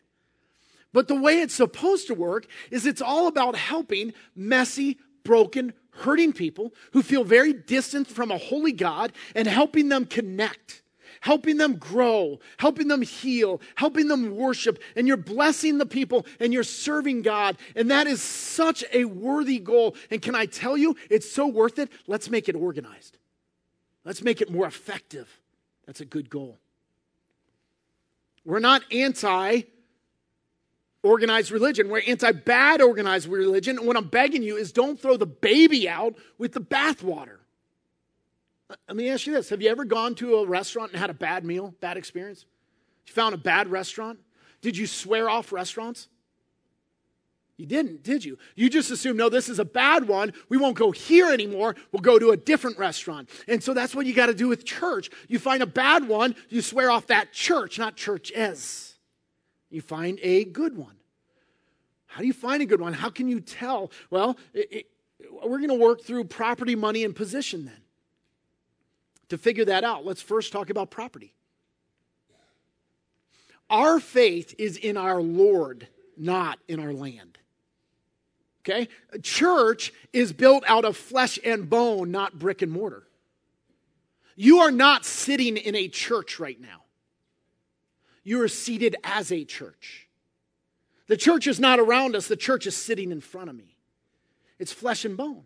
But 0.92 1.08
the 1.08 1.16
way 1.16 1.42
it's 1.42 1.54
supposed 1.54 2.08
to 2.08 2.16
work 2.16 2.48
is 2.72 2.86
it's 2.86 3.02
all 3.02 3.28
about 3.28 3.56
helping 3.56 4.14
messy, 4.36 4.98
broken, 5.24 5.74
hurting 5.92 6.34
people 6.34 6.74
who 6.94 7.04
feel 7.04 7.24
very 7.24 7.54
distant 7.54 8.08
from 8.08 8.32
a 8.32 8.38
holy 8.38 8.72
God 8.72 9.12
and 9.36 9.48
helping 9.48 9.90
them 9.90 10.06
connect 10.06 10.82
helping 11.22 11.58
them 11.58 11.76
grow, 11.76 12.40
helping 12.58 12.88
them 12.88 13.02
heal, 13.02 13.62
helping 13.76 14.08
them 14.08 14.36
worship, 14.36 14.80
and 14.96 15.08
you're 15.08 15.18
blessing 15.18 15.78
the 15.78 15.86
people 15.86 16.26
and 16.40 16.54
you're 16.54 16.64
serving 16.64 17.22
God. 17.22 17.58
And 17.76 17.92
that 17.92 18.08
is 18.08 18.22
such 18.22 18.84
a 18.94 19.06
worthy 19.06 19.60
goal. 19.60 19.96
And 20.12 20.22
can 20.22 20.36
I 20.36 20.46
tell 20.46 20.78
you, 20.78 20.96
it's 21.10 21.30
so 21.30 21.48
worth 21.48 21.80
it? 21.80 21.92
Let's 22.08 22.30
make 22.30 22.50
it 22.50 22.56
organized, 22.56 23.18
let's 24.06 24.22
make 24.22 24.42
it 24.42 24.52
more 24.52 24.68
effective. 24.68 25.30
That's 25.86 26.02
a 26.02 26.06
good 26.06 26.30
goal. 26.30 26.60
We're 28.46 28.60
not 28.60 28.84
anti 28.92 29.64
organized 31.02 31.52
religion. 31.52 31.90
We're 31.90 32.02
anti 32.08 32.32
bad 32.32 32.82
organized 32.82 33.28
religion. 33.28 33.78
And 33.78 33.88
what 33.88 33.98
I'm 33.98 34.08
begging 34.08 34.44
you 34.44 34.58
is 34.58 34.72
don't 34.72 35.00
throw 35.00 35.18
the 35.18 35.26
baby 35.26 35.90
out 35.90 36.16
with 36.38 36.54
the 36.54 36.62
bathwater. 36.62 37.39
Let 38.70 38.96
me 38.96 39.10
ask 39.10 39.26
you 39.26 39.34
this 39.34 39.50
Have 39.50 39.62
you 39.62 39.70
ever 39.70 39.86
gone 39.86 40.16
to 40.16 40.36
a 40.38 40.48
restaurant 40.48 40.92
and 40.92 41.00
had 41.00 41.10
a 41.10 41.16
bad 41.16 41.44
meal, 41.44 41.74
bad 41.80 41.98
experience? 41.98 42.46
You 43.06 43.14
found 43.14 43.34
a 43.34 43.38
bad 43.38 43.68
restaurant? 43.68 44.20
Did 44.62 44.78
you 44.78 44.88
swear 44.88 45.30
off 45.30 45.52
restaurants? 45.52 46.08
You 47.58 47.66
didn't, 47.66 48.04
did 48.04 48.24
you? 48.24 48.38
You 48.56 48.70
just 48.70 48.90
assumed, 48.90 49.18
no, 49.18 49.28
this 49.28 49.50
is 49.50 49.60
a 49.60 49.66
bad 49.66 50.08
one. 50.08 50.32
We 50.48 50.56
won't 50.56 50.78
go 50.78 50.92
here 50.92 51.30
anymore. 51.30 51.76
We'll 51.92 52.02
go 52.02 52.18
to 52.18 52.30
a 52.30 52.38
different 52.38 52.78
restaurant. 52.78 53.30
And 53.50 53.62
so 53.62 53.74
that's 53.74 53.94
what 53.94 54.06
you 54.06 54.14
got 54.14 54.28
to 54.28 54.34
do 54.34 54.48
with 54.48 54.64
church. 54.64 55.10
You 55.28 55.40
find 55.40 55.62
a 55.62 55.66
bad 55.66 56.08
one, 56.08 56.36
you 56.48 56.62
swear 56.62 56.90
off 56.90 57.08
that 57.08 57.34
church, 57.34 57.78
not 57.78 57.98
churches. 57.98 58.98
You 59.70 59.82
find 59.82 60.20
a 60.22 60.46
good 60.46 60.78
one. 60.78 60.96
How 62.06 62.22
do 62.22 62.28
you 62.28 62.34
find 62.34 62.62
a 62.62 62.66
good 62.66 62.80
one? 62.80 62.94
How 62.94 63.10
can 63.10 63.28
you 63.28 63.42
tell? 63.42 63.92
Well, 64.10 64.38
it, 64.54 64.72
it, 64.72 64.86
we're 65.44 65.58
going 65.58 65.68
to 65.68 65.76
work 65.76 66.02
through 66.02 66.26
property, 66.26 66.76
money, 66.76 67.04
and 67.04 67.14
position 67.14 67.66
then. 67.66 67.82
To 69.30 69.38
figure 69.38 69.66
that 69.66 69.84
out, 69.84 70.06
let's 70.06 70.22
first 70.22 70.52
talk 70.52 70.70
about 70.70 70.90
property. 70.90 71.34
Our 73.70 74.00
faith 74.00 74.56
is 74.58 74.78
in 74.78 74.98
our 74.98 75.22
Lord, 75.22 75.88
not 76.18 76.60
in 76.68 76.80
our 76.80 76.94
land. 76.94 77.38
Okay? 78.62 78.90
Church 79.22 79.94
is 80.12 80.34
built 80.34 80.64
out 80.68 80.86
of 80.86 80.98
flesh 80.98 81.40
and 81.44 81.70
bone, 81.70 82.12
not 82.12 82.38
brick 82.38 82.62
and 82.62 82.72
mortar. 82.72 83.04
You 84.36 84.60
are 84.60 84.72
not 84.72 85.06
sitting 85.06 85.58
in 85.58 85.76
a 85.76 85.88
church 85.88 86.40
right 86.40 86.60
now. 86.60 86.84
You 88.24 88.42
are 88.42 88.48
seated 88.48 88.96
as 89.04 89.32
a 89.32 89.44
church. 89.44 90.08
The 91.08 91.18
church 91.18 91.48
is 91.48 91.60
not 91.60 91.80
around 91.80 92.16
us, 92.16 92.28
the 92.28 92.36
church 92.36 92.68
is 92.68 92.76
sitting 92.76 93.12
in 93.12 93.22
front 93.22 93.50
of 93.50 93.56
me. 93.56 93.76
It's 94.60 94.72
flesh 94.72 95.06
and 95.06 95.18
bone. 95.18 95.46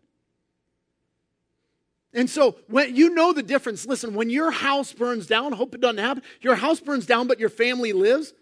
And 2.13 2.29
so 2.29 2.57
when 2.67 2.95
you 2.95 3.09
know 3.09 3.33
the 3.33 3.43
difference, 3.43 3.85
listen, 3.87 4.13
when 4.13 4.29
your 4.29 4.51
house 4.51 4.93
burns 4.93 5.25
down, 5.25 5.51
hope 5.51 5.73
it 5.73 5.81
doesn't 5.81 5.97
happen, 5.97 6.23
your 6.41 6.55
house 6.55 6.79
burns 6.79 7.05
down, 7.05 7.27
but 7.27 7.39
your 7.39 7.49
family 7.49 7.91
lives. 7.91 8.33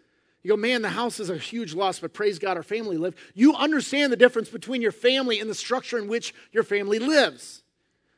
You 0.43 0.49
go, 0.49 0.57
man, 0.57 0.81
the 0.81 0.89
house 0.89 1.19
is 1.19 1.29
a 1.29 1.37
huge 1.37 1.73
loss, 1.73 1.99
but 1.99 2.13
praise 2.13 2.39
God, 2.39 2.57
our 2.57 2.63
family 2.63 2.97
lived. 2.97 3.17
You 3.35 3.53
understand 3.53 4.11
the 4.11 4.17
difference 4.17 4.49
between 4.49 4.81
your 4.81 4.91
family 4.91 5.39
and 5.39 5.49
the 5.49 5.55
structure 5.55 5.99
in 5.99 6.07
which 6.07 6.33
your 6.51 6.63
family 6.63 6.99
lives. 6.99 7.63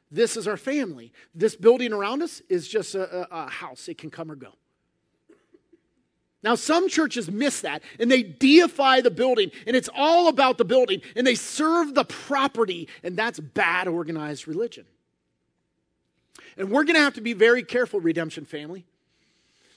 This 0.09 0.37
is 0.37 0.47
our 0.47 0.57
family. 0.57 1.11
This 1.35 1.55
building 1.55 1.91
around 1.91 2.23
us 2.23 2.41
is 2.47 2.67
just 2.67 2.95
a, 2.95 3.21
a, 3.21 3.45
a 3.45 3.49
house, 3.49 3.87
it 3.87 3.97
can 3.97 4.09
come 4.09 4.31
or 4.31 4.35
go. 4.35 4.53
Now, 6.43 6.55
some 6.55 6.89
churches 6.89 7.29
miss 7.29 7.61
that 7.61 7.83
and 7.99 8.09
they 8.09 8.23
deify 8.23 9.01
the 9.01 9.11
building, 9.11 9.51
and 9.67 9.75
it's 9.75 9.89
all 9.93 10.27
about 10.29 10.57
the 10.57 10.65
building, 10.65 11.01
and 11.15 11.27
they 11.27 11.35
serve 11.35 11.93
the 11.93 12.05
property, 12.05 12.87
and 13.01 13.17
that's 13.17 13.39
bad 13.39 13.87
organized 13.87 14.47
religion. 14.47 14.85
And 16.57 16.69
we're 16.69 16.83
going 16.83 16.95
to 16.95 17.01
have 17.01 17.15
to 17.15 17.21
be 17.21 17.33
very 17.33 17.63
careful, 17.63 17.99
Redemption 17.99 18.45
family, 18.45 18.85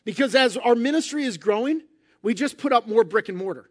because 0.05 0.35
as 0.35 0.57
our 0.57 0.75
ministry 0.75 1.25
is 1.25 1.39
growing, 1.39 1.83
we 2.23 2.35
just 2.35 2.59
put 2.59 2.73
up 2.73 2.87
more 2.87 3.05
brick 3.05 3.29
and 3.29 3.39
mortar. 3.39 3.71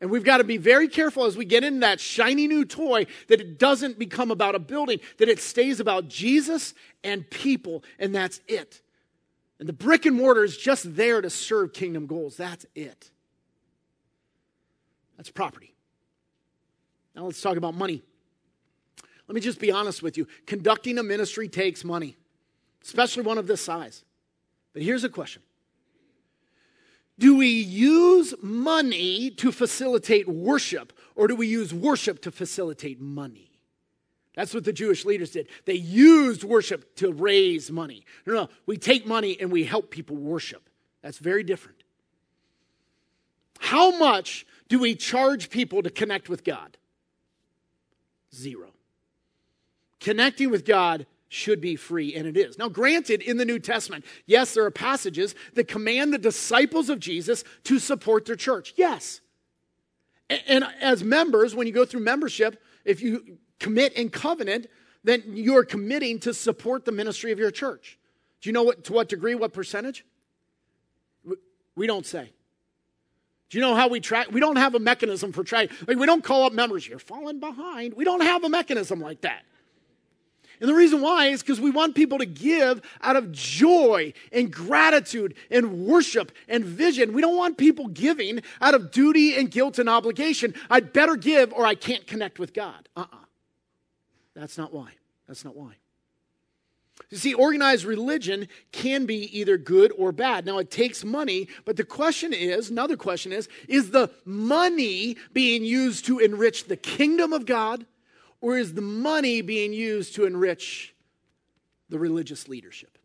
And 0.00 0.10
we've 0.10 0.24
got 0.24 0.38
to 0.38 0.44
be 0.44 0.56
very 0.56 0.88
careful 0.88 1.24
as 1.24 1.36
we 1.36 1.44
get 1.44 1.64
into 1.64 1.80
that 1.80 2.00
shiny 2.00 2.46
new 2.46 2.64
toy 2.64 3.06
that 3.28 3.40
it 3.40 3.58
doesn't 3.58 3.98
become 3.98 4.30
about 4.30 4.54
a 4.54 4.58
building, 4.58 5.00
that 5.18 5.28
it 5.28 5.40
stays 5.40 5.80
about 5.80 6.08
Jesus 6.08 6.74
and 7.02 7.28
people, 7.30 7.84
and 7.98 8.14
that's 8.14 8.40
it. 8.48 8.82
And 9.58 9.68
the 9.68 9.72
brick 9.72 10.04
and 10.04 10.16
mortar 10.16 10.44
is 10.44 10.56
just 10.56 10.94
there 10.96 11.20
to 11.20 11.30
serve 11.30 11.72
kingdom 11.72 12.06
goals. 12.06 12.36
That's 12.36 12.66
it. 12.74 13.10
That's 15.16 15.30
property. 15.30 15.74
Now 17.14 17.24
let's 17.24 17.40
talk 17.40 17.56
about 17.56 17.74
money. 17.74 18.02
Let 19.26 19.34
me 19.34 19.40
just 19.40 19.58
be 19.58 19.72
honest 19.72 20.02
with 20.02 20.16
you. 20.16 20.26
Conducting 20.46 20.98
a 20.98 21.02
ministry 21.02 21.48
takes 21.48 21.84
money, 21.84 22.16
especially 22.82 23.22
one 23.22 23.38
of 23.38 23.46
this 23.46 23.62
size. 23.62 24.04
But 24.72 24.82
here's 24.82 25.04
a 25.04 25.08
question 25.08 25.42
do 27.18 27.36
we 27.36 27.48
use 27.48 28.34
money 28.42 29.30
to 29.30 29.52
facilitate 29.52 30.28
worship, 30.28 30.92
or 31.14 31.28
do 31.28 31.36
we 31.36 31.46
use 31.46 31.72
worship 31.72 32.20
to 32.22 32.30
facilitate 32.30 33.00
money? 33.00 33.50
That's 34.34 34.52
what 34.52 34.64
the 34.64 34.72
Jewish 34.72 35.04
leaders 35.04 35.30
did. 35.30 35.46
They 35.64 35.74
used 35.74 36.42
worship 36.42 36.96
to 36.96 37.12
raise 37.12 37.70
money. 37.70 38.04
No, 38.26 38.34
no, 38.34 38.48
we 38.66 38.76
take 38.76 39.06
money 39.06 39.36
and 39.40 39.52
we 39.52 39.62
help 39.62 39.90
people 39.90 40.16
worship. 40.16 40.68
That's 41.02 41.18
very 41.18 41.44
different. 41.44 41.84
How 43.60 43.96
much 43.96 44.44
do 44.68 44.80
we 44.80 44.96
charge 44.96 45.50
people 45.50 45.82
to 45.82 45.90
connect 45.90 46.28
with 46.28 46.42
God? 46.42 46.76
Zero. 48.34 48.73
Connecting 50.04 50.50
with 50.50 50.66
God 50.66 51.06
should 51.30 51.62
be 51.62 51.76
free, 51.76 52.14
and 52.14 52.26
it 52.26 52.36
is. 52.36 52.58
Now, 52.58 52.68
granted, 52.68 53.22
in 53.22 53.38
the 53.38 53.44
New 53.46 53.58
Testament, 53.58 54.04
yes, 54.26 54.52
there 54.52 54.62
are 54.66 54.70
passages 54.70 55.34
that 55.54 55.66
command 55.66 56.12
the 56.12 56.18
disciples 56.18 56.90
of 56.90 57.00
Jesus 57.00 57.42
to 57.64 57.78
support 57.78 58.26
their 58.26 58.36
church. 58.36 58.74
Yes. 58.76 59.22
And 60.28 60.62
as 60.82 61.02
members, 61.02 61.54
when 61.54 61.66
you 61.66 61.72
go 61.72 61.86
through 61.86 62.00
membership, 62.00 62.62
if 62.84 63.00
you 63.00 63.38
commit 63.58 63.94
in 63.94 64.10
covenant, 64.10 64.66
then 65.04 65.22
you're 65.28 65.64
committing 65.64 66.18
to 66.20 66.34
support 66.34 66.84
the 66.84 66.92
ministry 66.92 67.32
of 67.32 67.38
your 67.38 67.50
church. 67.50 67.98
Do 68.42 68.50
you 68.50 68.52
know 68.52 68.62
what, 68.62 68.84
to 68.84 68.92
what 68.92 69.08
degree, 69.08 69.34
what 69.34 69.54
percentage? 69.54 70.04
We 71.76 71.86
don't 71.86 72.04
say. 72.04 72.30
Do 73.48 73.56
you 73.56 73.62
know 73.62 73.74
how 73.74 73.88
we 73.88 74.00
track? 74.00 74.30
We 74.30 74.40
don't 74.40 74.56
have 74.56 74.74
a 74.74 74.80
mechanism 74.80 75.32
for 75.32 75.44
tracking. 75.44 75.74
Like 75.88 75.96
we 75.96 76.04
don't 76.04 76.22
call 76.22 76.44
up 76.44 76.52
members, 76.52 76.86
you're 76.86 76.98
falling 76.98 77.40
behind. 77.40 77.94
We 77.94 78.04
don't 78.04 78.22
have 78.22 78.44
a 78.44 78.50
mechanism 78.50 79.00
like 79.00 79.22
that. 79.22 79.44
And 80.64 80.70
the 80.70 80.74
reason 80.74 81.02
why 81.02 81.26
is 81.26 81.42
because 81.42 81.60
we 81.60 81.70
want 81.70 81.94
people 81.94 82.16
to 82.16 82.24
give 82.24 82.80
out 83.02 83.16
of 83.16 83.30
joy 83.32 84.14
and 84.32 84.50
gratitude 84.50 85.34
and 85.50 85.84
worship 85.84 86.32
and 86.48 86.64
vision. 86.64 87.12
We 87.12 87.20
don't 87.20 87.36
want 87.36 87.58
people 87.58 87.88
giving 87.88 88.40
out 88.62 88.72
of 88.72 88.90
duty 88.90 89.36
and 89.36 89.50
guilt 89.50 89.78
and 89.78 89.90
obligation. 89.90 90.54
I'd 90.70 90.94
better 90.94 91.16
give 91.16 91.52
or 91.52 91.66
I 91.66 91.74
can't 91.74 92.06
connect 92.06 92.38
with 92.38 92.54
God. 92.54 92.88
Uh 92.96 93.00
uh-uh. 93.00 93.14
uh 93.14 93.24
That's 94.34 94.56
not 94.56 94.72
why. 94.72 94.92
That's 95.28 95.44
not 95.44 95.54
why. 95.54 95.74
You 97.10 97.18
see, 97.18 97.34
organized 97.34 97.84
religion 97.84 98.48
can 98.72 99.04
be 99.04 99.38
either 99.38 99.58
good 99.58 99.92
or 99.98 100.12
bad. 100.12 100.46
Now, 100.46 100.56
it 100.56 100.70
takes 100.70 101.04
money, 101.04 101.48
but 101.66 101.76
the 101.76 101.84
question 101.84 102.32
is 102.32 102.70
another 102.70 102.96
question 102.96 103.32
is 103.32 103.50
is 103.68 103.90
the 103.90 104.08
money 104.24 105.18
being 105.34 105.62
used 105.62 106.06
to 106.06 106.20
enrich 106.20 106.64
the 106.64 106.76
kingdom 106.78 107.34
of 107.34 107.44
God 107.44 107.84
or 108.44 108.58
is 108.58 108.74
the 108.74 108.82
money 108.82 109.40
being 109.40 109.72
used 109.72 110.14
to 110.16 110.26
enrich 110.26 110.94
the 111.88 111.98
religious 111.98 112.46
leadership? 112.46 112.98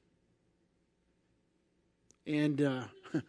And 2.27 2.61
uh, 2.61 2.83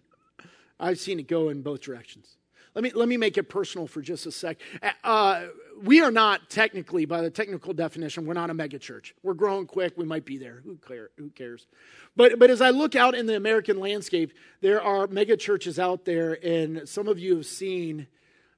I've 0.81 0.99
seen 0.99 1.21
it 1.21 1.29
go 1.29 1.51
in 1.51 1.63
both 1.63 1.83
directions. 1.83 2.37
Let 2.75 2.83
me, 2.83 2.91
let 2.97 3.07
me 3.07 3.17
make 3.17 3.39
it 3.39 3.45
personal 3.45 3.87
for 3.87 4.03
just 4.03 4.27
a 4.27 4.33
sec. 4.33 4.57
Uh, 5.05 5.47
we 5.85 6.01
are 6.01 6.11
not 6.11 6.51
technically, 6.51 7.05
by 7.05 7.21
the 7.21 7.31
technical 7.31 7.73
definition, 7.73 8.27
we're 8.27 8.35
not 8.35 8.51
a 8.51 8.55
megachurch. 8.55 9.13
We're 9.23 9.35
growing 9.35 9.69
quick. 9.69 9.97
We 9.97 10.05
might 10.05 10.25
be 10.25 10.37
there. 10.37 10.63
Who, 10.65 10.79
care, 10.79 11.11
who 11.17 11.31
cares? 11.31 11.69
But, 12.17 12.41
but 12.41 12.51
as 12.51 12.61
I 12.61 12.71
look 12.71 12.97
out 12.97 13.15
in 13.15 13.27
the 13.27 13.37
American 13.37 13.79
landscape, 13.79 14.33
there 14.63 14.83
are 14.83 15.07
megachurches 15.07 15.79
out 15.79 16.05
there, 16.07 16.45
and 16.45 16.89
some 16.89 17.07
of 17.07 17.21
you 17.21 17.37
have 17.37 17.47
seen 17.47 18.09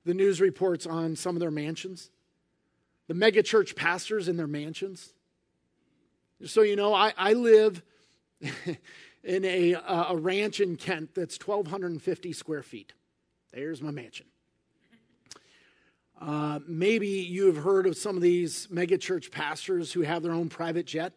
the 0.06 0.14
news 0.14 0.40
reports 0.40 0.86
on 0.86 1.16
some 1.16 1.36
of 1.36 1.40
their 1.40 1.50
mansions 1.50 2.08
the 3.08 3.14
megachurch 3.14 3.76
pastors 3.76 4.28
in 4.28 4.36
their 4.36 4.46
mansions. 4.46 5.12
So, 6.44 6.62
you 6.62 6.76
know, 6.76 6.94
I, 6.94 7.12
I 7.16 7.34
live 7.34 7.82
in 9.24 9.44
a, 9.44 9.74
a 9.74 10.16
ranch 10.16 10.60
in 10.60 10.76
Kent 10.76 11.14
that's 11.14 11.38
1,250 11.38 12.32
square 12.32 12.62
feet. 12.62 12.92
There's 13.52 13.82
my 13.82 13.90
mansion. 13.90 14.26
Uh, 16.20 16.60
maybe 16.68 17.08
you 17.08 17.46
have 17.46 17.56
heard 17.56 17.86
of 17.86 17.96
some 17.96 18.16
of 18.16 18.22
these 18.22 18.68
megachurch 18.68 19.30
pastors 19.32 19.92
who 19.92 20.02
have 20.02 20.22
their 20.22 20.32
own 20.32 20.48
private 20.48 20.86
jet. 20.86 21.12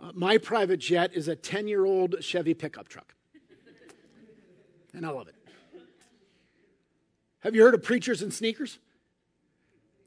Uh, 0.00 0.10
my 0.14 0.38
private 0.38 0.78
jet 0.78 1.12
is 1.14 1.28
a 1.28 1.36
10 1.36 1.68
year 1.68 1.84
old 1.84 2.16
Chevy 2.24 2.54
pickup 2.54 2.88
truck. 2.88 3.14
and 4.94 5.04
I 5.04 5.10
love 5.10 5.28
it. 5.28 5.34
Have 7.40 7.54
you 7.54 7.62
heard 7.62 7.74
of 7.74 7.82
preachers 7.82 8.22
in 8.22 8.30
sneakers? 8.30 8.78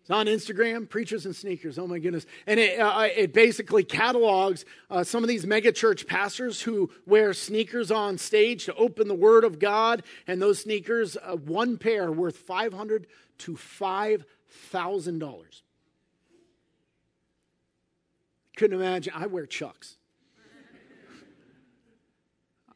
It's 0.04 0.12
on 0.12 0.26
Instagram, 0.26 0.89
Preachers 0.89 1.26
and 1.26 1.34
Sneakers. 1.34 1.80
Oh 1.80 1.88
my 1.88 1.98
goodness. 1.98 2.26
And 2.46 2.60
it, 2.60 2.78
uh, 2.78 2.89
uh, 2.89 3.08
it 3.16 3.32
basically 3.32 3.86
catalogs 3.86 4.66
uh, 4.89 5.06
some 5.06 5.24
of 5.24 5.30
these 5.30 5.46
megachurch 5.46 6.08
pastors 6.08 6.62
who 6.62 6.89
wear 7.06 7.34
sneakers 7.34 7.89
on 7.89 8.18
stage 8.18 8.66
to 8.66 8.76
open 8.76 9.08
the 9.08 9.16
Word 9.16 9.46
of 9.46 9.60
God. 9.60 10.04
And 10.28 10.42
those 10.42 10.60
sneakers, 10.60 11.16
uh, 11.24 11.38
one 11.38 11.78
pair 11.78 12.12
worth 12.12 12.36
500 12.36 13.08
to 13.39 13.54
$5,000. 13.54 15.62
Couldn't 18.58 18.78
imagine. 18.78 19.13
I 19.16 19.28
wear 19.28 19.46
Chucks. 19.46 19.96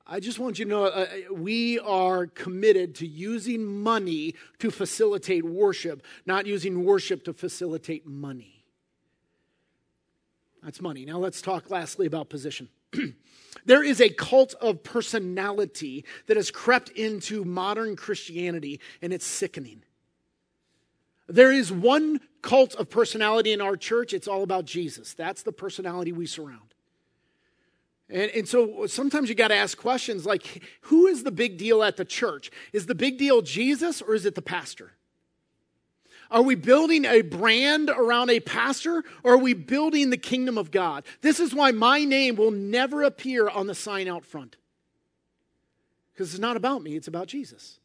I 0.10 0.22
just 0.22 0.40
want 0.40 0.58
you 0.58 0.66
to 0.66 0.72
know 0.72 0.86
uh, 0.86 0.88
uh, 0.88 1.34
we 1.34 1.80
are 1.80 2.28
committed 2.28 2.96
to 2.96 3.08
using 3.08 3.66
money 3.66 4.36
to 4.60 4.72
facilitate 4.72 5.44
worship, 5.44 6.02
not 6.26 6.46
using 6.46 6.86
worship 6.86 7.26
to 7.26 7.34
facilitate 7.34 8.08
money. 8.08 8.64
That's 10.64 10.82
money. 10.82 11.04
Now 11.04 11.18
let's 11.20 11.42
talk 11.42 11.70
lastly 11.70 12.08
about 12.08 12.30
position. 12.30 12.70
there 13.66 13.84
is 13.84 14.00
a 14.00 14.10
cult 14.10 14.54
of 14.62 14.82
personality 14.82 16.06
that 16.28 16.38
has 16.38 16.52
crept 16.52 16.90
into 16.90 17.44
modern 17.44 17.98
Christianity, 17.98 18.80
and 19.02 19.12
it's 19.12 19.26
sickening. 19.26 19.84
There 21.28 21.52
is 21.52 21.70
one 21.70 22.22
cult 22.42 22.76
of 22.76 22.90
personality 22.90 23.52
in 23.52 23.60
our 23.60 23.76
church. 23.76 24.14
It's 24.14 24.30
all 24.30 24.44
about 24.44 24.64
Jesus. 24.64 25.14
That's 25.14 25.44
the 25.44 25.52
personality 25.52 26.14
we 26.14 26.26
surround. 26.26 26.74
And, 28.10 28.32
and 28.32 28.48
so 28.48 28.88
sometimes 28.88 29.30
you 29.30 29.36
got 29.36 29.50
to 29.50 29.56
ask 29.56 29.78
questions 29.78 30.26
like 30.26 30.64
who 30.82 31.08
is 31.08 31.24
the 31.24 31.32
big 31.32 31.58
deal 31.58 31.84
at 31.84 31.98
the 31.98 32.06
church? 32.06 32.52
Is 32.74 32.86
the 32.86 32.96
big 32.96 33.18
deal 33.18 33.42
Jesus 33.42 34.02
or 34.02 34.16
is 34.16 34.26
it 34.26 34.36
the 34.36 34.42
pastor? 34.42 34.94
Are 36.30 36.42
we 36.42 36.56
building 36.56 37.06
a 37.06 37.22
brand 37.22 37.90
around 37.90 38.30
a 38.30 38.40
pastor 38.40 39.04
or 39.24 39.34
are 39.34 39.38
we 39.38 39.54
building 39.54 40.10
the 40.10 40.18
kingdom 40.18 40.58
of 40.58 40.72
God? 40.72 41.06
This 41.22 41.40
is 41.40 41.54
why 41.54 41.72
my 41.72 42.04
name 42.04 42.36
will 42.36 42.52
never 42.52 43.04
appear 43.04 43.48
on 43.48 43.68
the 43.68 43.76
sign 43.76 44.08
out 44.08 44.26
front. 44.26 44.58
Because 46.14 46.32
it's 46.34 46.42
not 46.42 46.58
about 46.58 46.82
me, 46.82 46.96
it's 46.96 47.08
about 47.08 47.28
Jesus. 47.28 47.80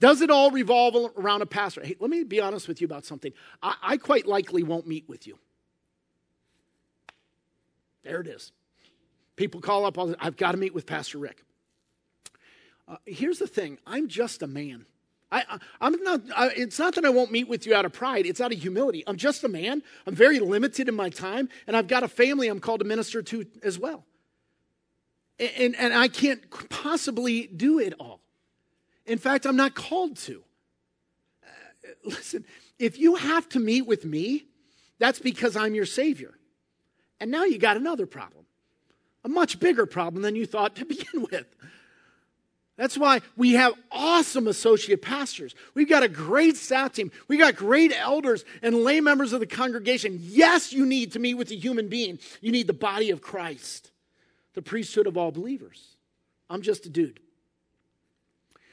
Does 0.00 0.22
it 0.22 0.30
all 0.30 0.50
revolve 0.50 1.12
around 1.16 1.42
a 1.42 1.46
pastor? 1.46 1.82
Hey, 1.84 1.96
let 1.98 2.10
me 2.10 2.22
be 2.22 2.40
honest 2.40 2.68
with 2.68 2.80
you 2.80 2.84
about 2.84 3.04
something. 3.04 3.32
I, 3.62 3.74
I 3.82 3.96
quite 3.96 4.26
likely 4.26 4.62
won't 4.62 4.86
meet 4.86 5.08
with 5.08 5.26
you. 5.26 5.38
There 8.04 8.20
it 8.20 8.28
is. 8.28 8.52
People 9.38 9.60
call 9.60 9.86
up, 9.86 9.96
I've 10.18 10.36
got 10.36 10.52
to 10.52 10.58
meet 10.58 10.74
with 10.74 10.84
Pastor 10.84 11.16
Rick. 11.16 11.44
Uh, 12.88 12.96
here's 13.06 13.38
the 13.38 13.46
thing 13.46 13.78
I'm 13.86 14.08
just 14.08 14.42
a 14.42 14.48
man. 14.48 14.84
I, 15.30 15.60
am 15.80 16.02
not, 16.02 16.22
I, 16.34 16.48
it's 16.56 16.78
not 16.78 16.96
that 16.96 17.04
I 17.04 17.10
won't 17.10 17.30
meet 17.30 17.48
with 17.48 17.64
you 17.64 17.72
out 17.72 17.84
of 17.84 17.92
pride, 17.92 18.26
it's 18.26 18.40
out 18.40 18.52
of 18.52 18.58
humility. 18.58 19.04
I'm 19.06 19.16
just 19.16 19.44
a 19.44 19.48
man. 19.48 19.82
I'm 20.08 20.14
very 20.14 20.40
limited 20.40 20.88
in 20.88 20.96
my 20.96 21.08
time, 21.08 21.48
and 21.68 21.76
I've 21.76 21.86
got 21.86 22.02
a 22.02 22.08
family 22.08 22.48
I'm 22.48 22.58
called 22.58 22.80
to 22.80 22.84
minister 22.84 23.22
to 23.22 23.46
as 23.62 23.78
well. 23.78 24.04
And, 25.38 25.50
and, 25.56 25.76
and 25.76 25.94
I 25.94 26.08
can't 26.08 26.42
possibly 26.68 27.46
do 27.46 27.78
it 27.78 27.94
all. 28.00 28.20
In 29.06 29.18
fact, 29.18 29.46
I'm 29.46 29.56
not 29.56 29.76
called 29.76 30.16
to. 30.16 30.42
Uh, 31.44 31.48
listen, 32.04 32.44
if 32.80 32.98
you 32.98 33.14
have 33.14 33.48
to 33.50 33.60
meet 33.60 33.86
with 33.86 34.04
me, 34.04 34.46
that's 34.98 35.20
because 35.20 35.56
I'm 35.56 35.76
your 35.76 35.86
Savior. 35.86 36.34
And 37.20 37.30
now 37.30 37.44
you 37.44 37.58
got 37.58 37.76
another 37.76 38.06
problem, 38.06 38.37
a 39.24 39.28
much 39.28 39.60
bigger 39.60 39.86
problem 39.86 40.22
than 40.22 40.36
you 40.36 40.46
thought 40.46 40.76
to 40.76 40.84
begin 40.86 41.26
with. 41.30 41.46
That's 42.76 42.96
why 42.96 43.22
we 43.36 43.54
have 43.54 43.74
awesome 43.90 44.46
associate 44.46 45.02
pastors. 45.02 45.56
We've 45.74 45.88
got 45.88 46.04
a 46.04 46.08
great 46.08 46.56
staff 46.56 46.92
team. 46.92 47.10
We've 47.26 47.40
got 47.40 47.56
great 47.56 47.92
elders 47.92 48.44
and 48.62 48.84
lay 48.84 49.00
members 49.00 49.32
of 49.32 49.40
the 49.40 49.46
congregation. 49.46 50.20
Yes, 50.22 50.72
you 50.72 50.86
need 50.86 51.12
to 51.12 51.18
meet 51.18 51.34
with 51.34 51.50
a 51.50 51.56
human 51.56 51.88
being. 51.88 52.20
You 52.40 52.52
need 52.52 52.68
the 52.68 52.72
body 52.72 53.10
of 53.10 53.20
Christ, 53.20 53.90
the 54.54 54.62
priesthood 54.62 55.08
of 55.08 55.16
all 55.16 55.32
believers. 55.32 55.96
I'm 56.48 56.62
just 56.62 56.86
a 56.86 56.88
dude. 56.88 57.18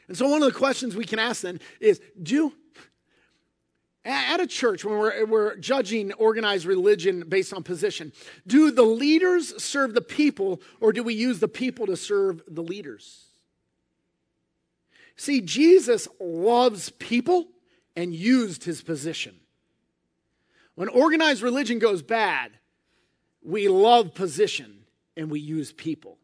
And 0.08 0.16
so, 0.16 0.28
one 0.28 0.44
of 0.44 0.54
the 0.54 0.58
questions 0.58 0.96
we 0.96 1.06
can 1.06 1.18
ask 1.18 1.42
then 1.42 1.60
is 1.80 2.00
do 2.22 2.54
at 4.06 4.40
a 4.40 4.48
church, 4.48 4.86
when 4.86 4.98
we're, 4.98 5.26
we're 5.26 5.56
judging 5.58 6.14
organized 6.14 6.66
religion 6.66 7.26
based 7.28 7.54
on 7.54 7.64
position, 7.64 8.14
do 8.46 8.72
the 8.72 8.84
leaders 8.84 9.62
serve 9.62 9.94
the 9.94 10.02
people 10.02 10.62
or 10.80 10.94
do 10.94 11.04
we 11.04 11.16
use 11.16 11.40
the 11.40 11.48
people 11.48 11.88
to 11.88 11.98
serve 11.98 12.42
the 12.48 12.62
leaders? 12.62 13.26
See, 15.18 15.42
Jesus 15.42 16.08
loves 16.20 16.90
people 16.92 17.48
and 17.96 18.14
used 18.14 18.64
his 18.64 18.82
position. 18.82 19.36
When 20.76 20.90
organized 20.90 21.42
religion 21.42 21.80
goes 21.80 22.02
bad, 22.02 22.52
we 23.42 23.70
love 23.70 24.14
position 24.14 24.86
and 25.16 25.32
we 25.32 25.40
use 25.40 25.72
people. 25.72 26.18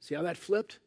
See 0.00 0.14
how 0.14 0.22
that 0.22 0.36
flipped? 0.36 0.78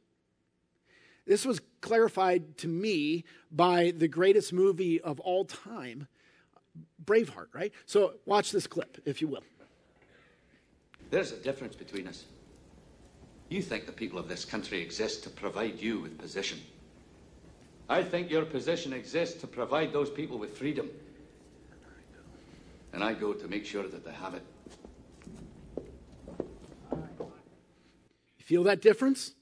This 1.27 1.45
was 1.45 1.59
clarified 1.81 2.57
to 2.59 2.67
me 2.67 3.25
by 3.51 3.93
the 3.95 4.07
greatest 4.07 4.53
movie 4.53 5.01
of 5.01 5.19
all 5.19 5.45
time, 5.45 6.07
Braveheart, 7.05 7.47
right? 7.53 7.71
So 7.85 8.15
watch 8.25 8.51
this 8.51 8.67
clip, 8.67 9.01
if 9.05 9.21
you 9.21 9.27
will. 9.27 9.43
There's 11.11 11.31
a 11.31 11.37
difference 11.37 11.75
between 11.75 12.07
us. 12.07 12.25
You 13.49 13.61
think 13.61 13.85
the 13.85 13.91
people 13.91 14.17
of 14.17 14.27
this 14.27 14.43
country 14.43 14.81
exist 14.81 15.23
to 15.23 15.29
provide 15.29 15.79
you 15.79 15.99
with 15.99 16.17
position. 16.17 16.59
I 17.87 18.01
think 18.01 18.31
your 18.31 18.45
position 18.45 18.91
exists 18.93 19.39
to 19.41 19.47
provide 19.47 19.93
those 19.93 20.09
people 20.09 20.39
with 20.39 20.57
freedom. 20.57 20.89
And 22.93 23.03
I 23.03 23.13
go 23.13 23.33
to 23.33 23.47
make 23.47 23.65
sure 23.65 23.87
that 23.87 24.03
they 24.03 24.11
have 24.11 24.33
it. 24.33 24.43
You 28.37 28.43
feel 28.43 28.63
that 28.63 28.81
difference? 28.81 29.34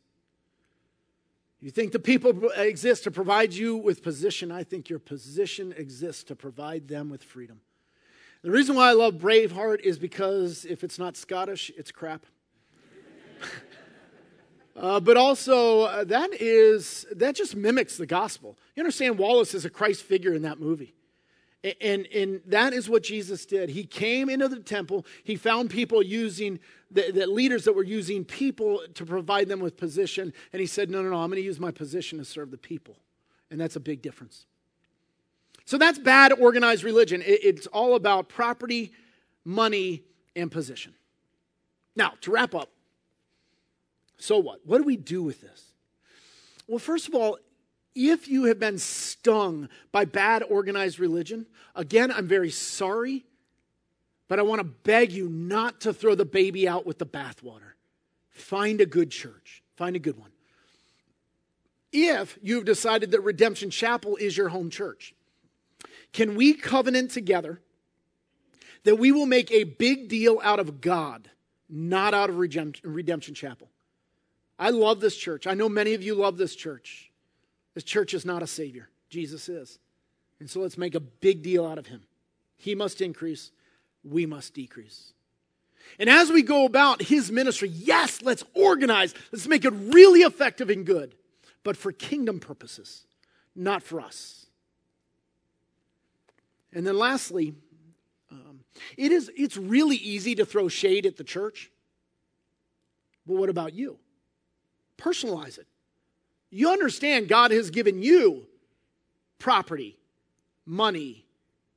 You 1.64 1.72
think 1.72 1.94
the 1.94 2.00
people 2.00 2.50
exist 2.58 3.06
to 3.06 3.12
provide 3.12 3.54
you 3.54 3.78
with 3.78 4.04
position. 4.04 4.52
I 4.52 4.66
think 4.66 4.90
your 4.90 5.00
position 5.00 5.74
exists 5.78 6.22
to 6.26 6.36
provide 6.36 6.90
them 6.90 7.10
with 7.10 7.24
freedom. 7.24 7.62
The 8.42 8.52
reason 8.52 8.76
why 8.76 8.90
I 8.90 8.92
love 8.92 9.14
Braveheart 9.14 9.80
is 9.80 9.98
because 9.98 10.66
if 10.66 10.84
it's 10.84 11.00
not 11.00 11.16
Scottish, 11.16 11.72
it's 11.78 11.92
crap. 11.92 12.26
Uh, 14.76 15.00
but 15.00 15.16
also, 15.18 15.82
uh, 15.82 16.04
that 16.04 16.34
is 16.34 17.06
that 17.12 17.36
just 17.36 17.56
mimics 17.56 17.96
the 17.96 18.08
gospel. 18.08 18.58
You 18.76 18.82
understand, 18.82 19.20
Wallace 19.20 19.54
is 19.54 19.66
a 19.66 19.70
Christ 19.70 20.02
figure 20.02 20.34
in 20.34 20.42
that 20.42 20.60
movie. 20.60 20.96
And, 21.80 22.08
and 22.08 22.42
that 22.48 22.74
is 22.74 22.90
what 22.90 23.04
Jesus 23.04 23.46
did. 23.46 23.70
He 23.70 23.86
came 23.86 24.30
into 24.30 24.50
the 24.50 24.60
temple. 24.60 25.06
He 25.24 25.38
found 25.38 25.70
people 25.70 26.04
using, 26.04 26.60
the, 26.92 27.12
the 27.12 27.26
leaders 27.26 27.64
that 27.64 27.74
were 27.74 27.86
using 27.86 28.26
people 28.26 28.82
to 28.96 29.06
provide 29.06 29.48
them 29.48 29.62
with 29.62 29.78
position. 29.78 30.34
And 30.52 30.60
he 30.60 30.66
said, 30.68 30.90
No, 30.90 31.02
no, 31.02 31.10
no, 31.10 31.18
I'm 31.18 31.30
going 31.30 31.42
to 31.42 31.46
use 31.46 31.62
my 31.62 31.72
position 31.72 32.20
to 32.20 32.26
serve 32.26 32.52
the 32.52 32.58
people. 32.58 32.98
And 33.50 33.62
that's 33.62 33.78
a 33.78 33.80
big 33.80 34.02
difference. 34.02 34.46
So 35.66 35.78
that's 35.78 35.98
bad 35.98 36.34
organized 36.34 36.84
religion. 36.84 37.22
It, 37.22 37.44
it's 37.44 37.68
all 37.68 37.96
about 37.96 38.28
property, 38.28 38.92
money, 39.46 40.04
and 40.36 40.52
position. 40.52 40.94
Now, 41.96 42.14
to 42.22 42.32
wrap 42.32 42.54
up, 42.56 42.70
so 44.18 44.38
what? 44.38 44.60
What 44.66 44.80
do 44.80 44.84
we 44.84 44.98
do 44.98 45.24
with 45.24 45.40
this? 45.40 45.74
Well, 46.68 46.80
first 46.80 47.08
of 47.08 47.16
all, 47.16 47.38
if 47.96 48.28
you 48.28 48.46
have 48.46 48.60
been 48.60 48.78
stung 49.24 49.70
by 49.94 50.04
bad 50.04 50.44
organized 50.44 51.00
religion, 51.00 51.46
again, 51.76 52.12
I'm 52.12 52.28
very 52.28 52.52
sorry, 52.52 53.24
but 54.28 54.38
I 54.38 54.42
want 54.42 54.60
to 54.60 54.66
beg 54.66 55.14
you 55.14 55.30
not 55.30 55.82
to 55.82 55.94
throw 55.94 56.14
the 56.14 56.26
baby 56.26 56.68
out 56.68 56.86
with 56.86 57.00
the 57.00 57.06
bathwater. 57.06 57.72
Find 58.32 58.82
a 58.82 58.86
good 58.86 59.12
church, 59.12 59.64
find 59.78 59.96
a 59.96 60.00
good 60.00 60.20
one. 60.20 60.32
If 61.94 62.38
you've 62.42 62.66
decided 62.66 63.12
that 63.12 63.22
Redemption 63.22 63.70
Chapel 63.70 64.18
is 64.18 64.36
your 64.36 64.50
home 64.50 64.70
church, 64.70 65.14
can 66.12 66.36
we 66.36 66.54
covenant 66.54 67.12
together 67.12 67.62
that 68.84 68.98
we 68.98 69.14
will 69.14 69.26
make 69.26 69.52
a 69.52 69.64
big 69.64 70.10
deal 70.10 70.42
out 70.44 70.60
of 70.60 70.82
God, 70.82 71.30
not 71.70 72.14
out 72.14 72.30
of 72.30 72.38
Redemption 72.38 73.36
Chapel? 73.36 73.70
I 74.60 74.72
love 74.72 75.00
this 75.00 75.16
church. 75.16 75.48
I 75.48 75.54
know 75.54 75.70
many 75.70 75.94
of 75.94 76.04
you 76.04 76.14
love 76.14 76.38
this 76.38 76.56
church. 76.56 77.12
This 77.74 77.84
church 77.84 78.14
is 78.14 78.26
not 78.26 78.44
a 78.44 78.48
savior, 78.48 78.90
Jesus 79.14 79.48
is. 79.48 79.78
And 80.40 80.50
so 80.50 80.60
let's 80.60 80.78
make 80.78 80.96
a 80.96 81.00
big 81.00 81.44
deal 81.44 81.66
out 81.66 81.78
of 81.78 81.86
him. 81.86 82.02
He 82.58 82.74
must 82.74 83.00
increase, 83.00 83.52
we 84.04 84.26
must 84.26 84.56
decrease. 84.56 85.14
And 86.00 86.10
as 86.10 86.32
we 86.32 86.42
go 86.42 86.66
about 86.66 87.04
his 87.04 87.32
ministry, 87.32 87.70
yes, 87.70 88.22
let's 88.24 88.44
organize, 88.56 89.14
let's 89.32 89.48
make 89.48 89.66
it 89.66 89.74
really 89.74 90.22
effective 90.22 90.70
and 90.72 90.84
good, 90.86 91.14
but 91.64 91.78
for 91.78 91.92
kingdom 91.92 92.40
purposes, 92.40 93.06
not 93.56 93.84
for 93.84 94.02
us. 94.02 94.48
And 96.74 96.88
then 96.88 96.98
lastly, 96.98 97.54
um, 98.32 98.62
it 98.98 99.12
is, 99.12 99.30
it's 99.38 99.58
really 99.58 99.98
easy 99.98 100.34
to 100.36 100.46
throw 100.46 100.68
shade 100.70 101.06
at 101.06 101.18
the 101.18 101.24
church. 101.24 101.70
But 103.28 103.36
what 103.36 103.50
about 103.50 103.74
you? 103.74 104.00
Personalize 104.98 105.60
it. 105.60 105.68
You 106.50 106.72
understand 106.72 107.28
God 107.28 107.52
has 107.52 107.70
given 107.70 108.02
you 108.02 108.48
property, 109.44 109.98
money, 110.66 111.26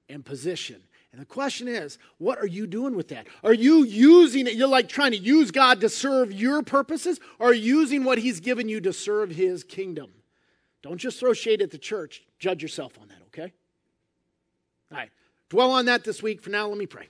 and 0.09 0.25
position. 0.25 0.81
And 1.11 1.21
the 1.21 1.27
question 1.27 1.67
is, 1.67 1.99
what 2.19 2.39
are 2.39 2.47
you 2.47 2.65
doing 2.65 2.95
with 2.95 3.09
that? 3.09 3.27
Are 3.43 3.53
you 3.53 3.83
using 3.83 4.47
it? 4.47 4.55
You're 4.55 4.69
like 4.69 4.89
trying 4.89 5.11
to 5.11 5.19
use 5.19 5.51
God 5.51 5.81
to 5.81 5.89
serve 5.89 6.31
your 6.31 6.63
purposes, 6.63 7.19
or 7.41 7.53
using 7.53 8.05
what 8.05 8.19
He's 8.19 8.39
given 8.39 8.69
you 8.69 8.81
to 8.83 8.93
serve 8.93 9.31
His 9.31 9.65
kingdom? 9.65 10.13
Don't 10.83 10.99
just 10.99 11.19
throw 11.19 11.33
shade 11.33 11.61
at 11.61 11.73
the 11.73 11.79
church. 11.79 12.23
Judge 12.39 12.63
yourself 12.63 12.93
on 13.01 13.09
that, 13.09 13.19
okay? 13.27 13.53
All 14.93 14.99
right. 14.99 15.11
Dwell 15.49 15.73
on 15.73 15.87
that 15.87 16.05
this 16.05 16.23
week. 16.23 16.43
For 16.43 16.51
now, 16.51 16.69
let 16.69 16.79
me 16.79 16.87
pray. 16.87 17.09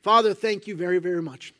Father, 0.00 0.32
thank 0.32 0.68
you 0.68 0.76
very, 0.76 1.00
very 1.00 1.22
much 1.22 1.54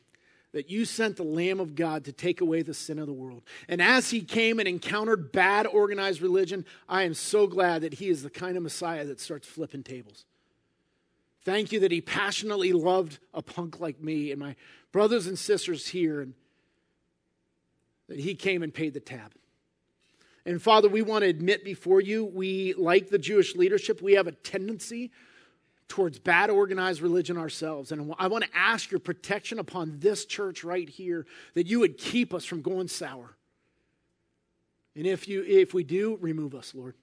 that 0.52 0.70
you 0.70 0.84
sent 0.84 1.16
the 1.16 1.22
Lamb 1.22 1.60
of 1.60 1.74
God 1.74 2.04
to 2.04 2.12
take 2.12 2.40
away 2.40 2.62
the 2.62 2.74
sin 2.74 2.98
of 2.98 3.06
the 3.06 3.12
world. 3.12 3.42
And 3.68 3.82
as 3.82 4.10
he 4.10 4.22
came 4.22 4.58
and 4.58 4.66
encountered 4.66 5.30
bad 5.30 5.66
organized 5.66 6.22
religion, 6.22 6.64
I 6.88 7.02
am 7.02 7.14
so 7.14 7.46
glad 7.46 7.82
that 7.82 7.94
he 7.94 8.08
is 8.08 8.22
the 8.22 8.30
kind 8.30 8.56
of 8.56 8.62
Messiah 8.62 9.04
that 9.04 9.20
starts 9.20 9.46
flipping 9.46 9.82
tables. 9.82 10.24
Thank 11.44 11.72
you 11.72 11.80
that 11.80 11.92
he 11.92 12.00
passionately 12.00 12.72
loved 12.72 13.18
a 13.34 13.42
punk 13.42 13.80
like 13.80 14.00
me 14.00 14.30
and 14.30 14.40
my 14.40 14.56
brothers 14.90 15.26
and 15.26 15.38
sisters 15.38 15.86
here, 15.86 16.20
and 16.20 16.34
that 18.08 18.18
he 18.18 18.34
came 18.34 18.62
and 18.62 18.72
paid 18.72 18.94
the 18.94 19.00
tab. 19.00 19.32
And 20.46 20.62
Father, 20.62 20.88
we 20.88 21.02
want 21.02 21.24
to 21.24 21.28
admit 21.28 21.62
before 21.62 22.00
you, 22.00 22.24
we, 22.24 22.72
like 22.72 23.10
the 23.10 23.18
Jewish 23.18 23.54
leadership, 23.54 24.00
we 24.00 24.14
have 24.14 24.26
a 24.26 24.32
tendency 24.32 25.10
towards 25.88 26.18
bad 26.18 26.50
organized 26.50 27.00
religion 27.00 27.36
ourselves. 27.36 27.92
And 27.92 28.14
I 28.18 28.28
want 28.28 28.44
to 28.44 28.50
ask 28.54 28.90
your 28.90 29.00
protection 29.00 29.58
upon 29.58 29.98
this 29.98 30.26
church 30.26 30.62
right 30.62 30.88
here 30.88 31.26
that 31.54 31.66
you 31.66 31.80
would 31.80 31.98
keep 31.98 32.34
us 32.34 32.44
from 32.44 32.62
going 32.62 32.88
sour. 32.88 33.34
And 34.94 35.06
if 35.06 35.28
you 35.28 35.44
if 35.46 35.74
we 35.74 35.84
do, 35.84 36.18
remove 36.20 36.54
us, 36.54 36.74
Lord. 36.74 36.94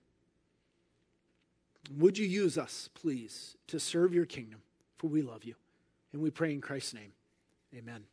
Would 1.97 2.17
you 2.17 2.25
use 2.25 2.57
us, 2.57 2.89
please, 2.93 3.55
to 3.67 3.79
serve 3.79 4.13
your 4.13 4.25
kingdom? 4.25 4.61
For 4.97 5.07
we 5.07 5.21
love 5.21 5.43
you. 5.43 5.55
And 6.13 6.21
we 6.21 6.29
pray 6.31 6.53
in 6.53 6.61
Christ's 6.61 6.93
name. 6.93 7.11
Amen. 7.75 8.05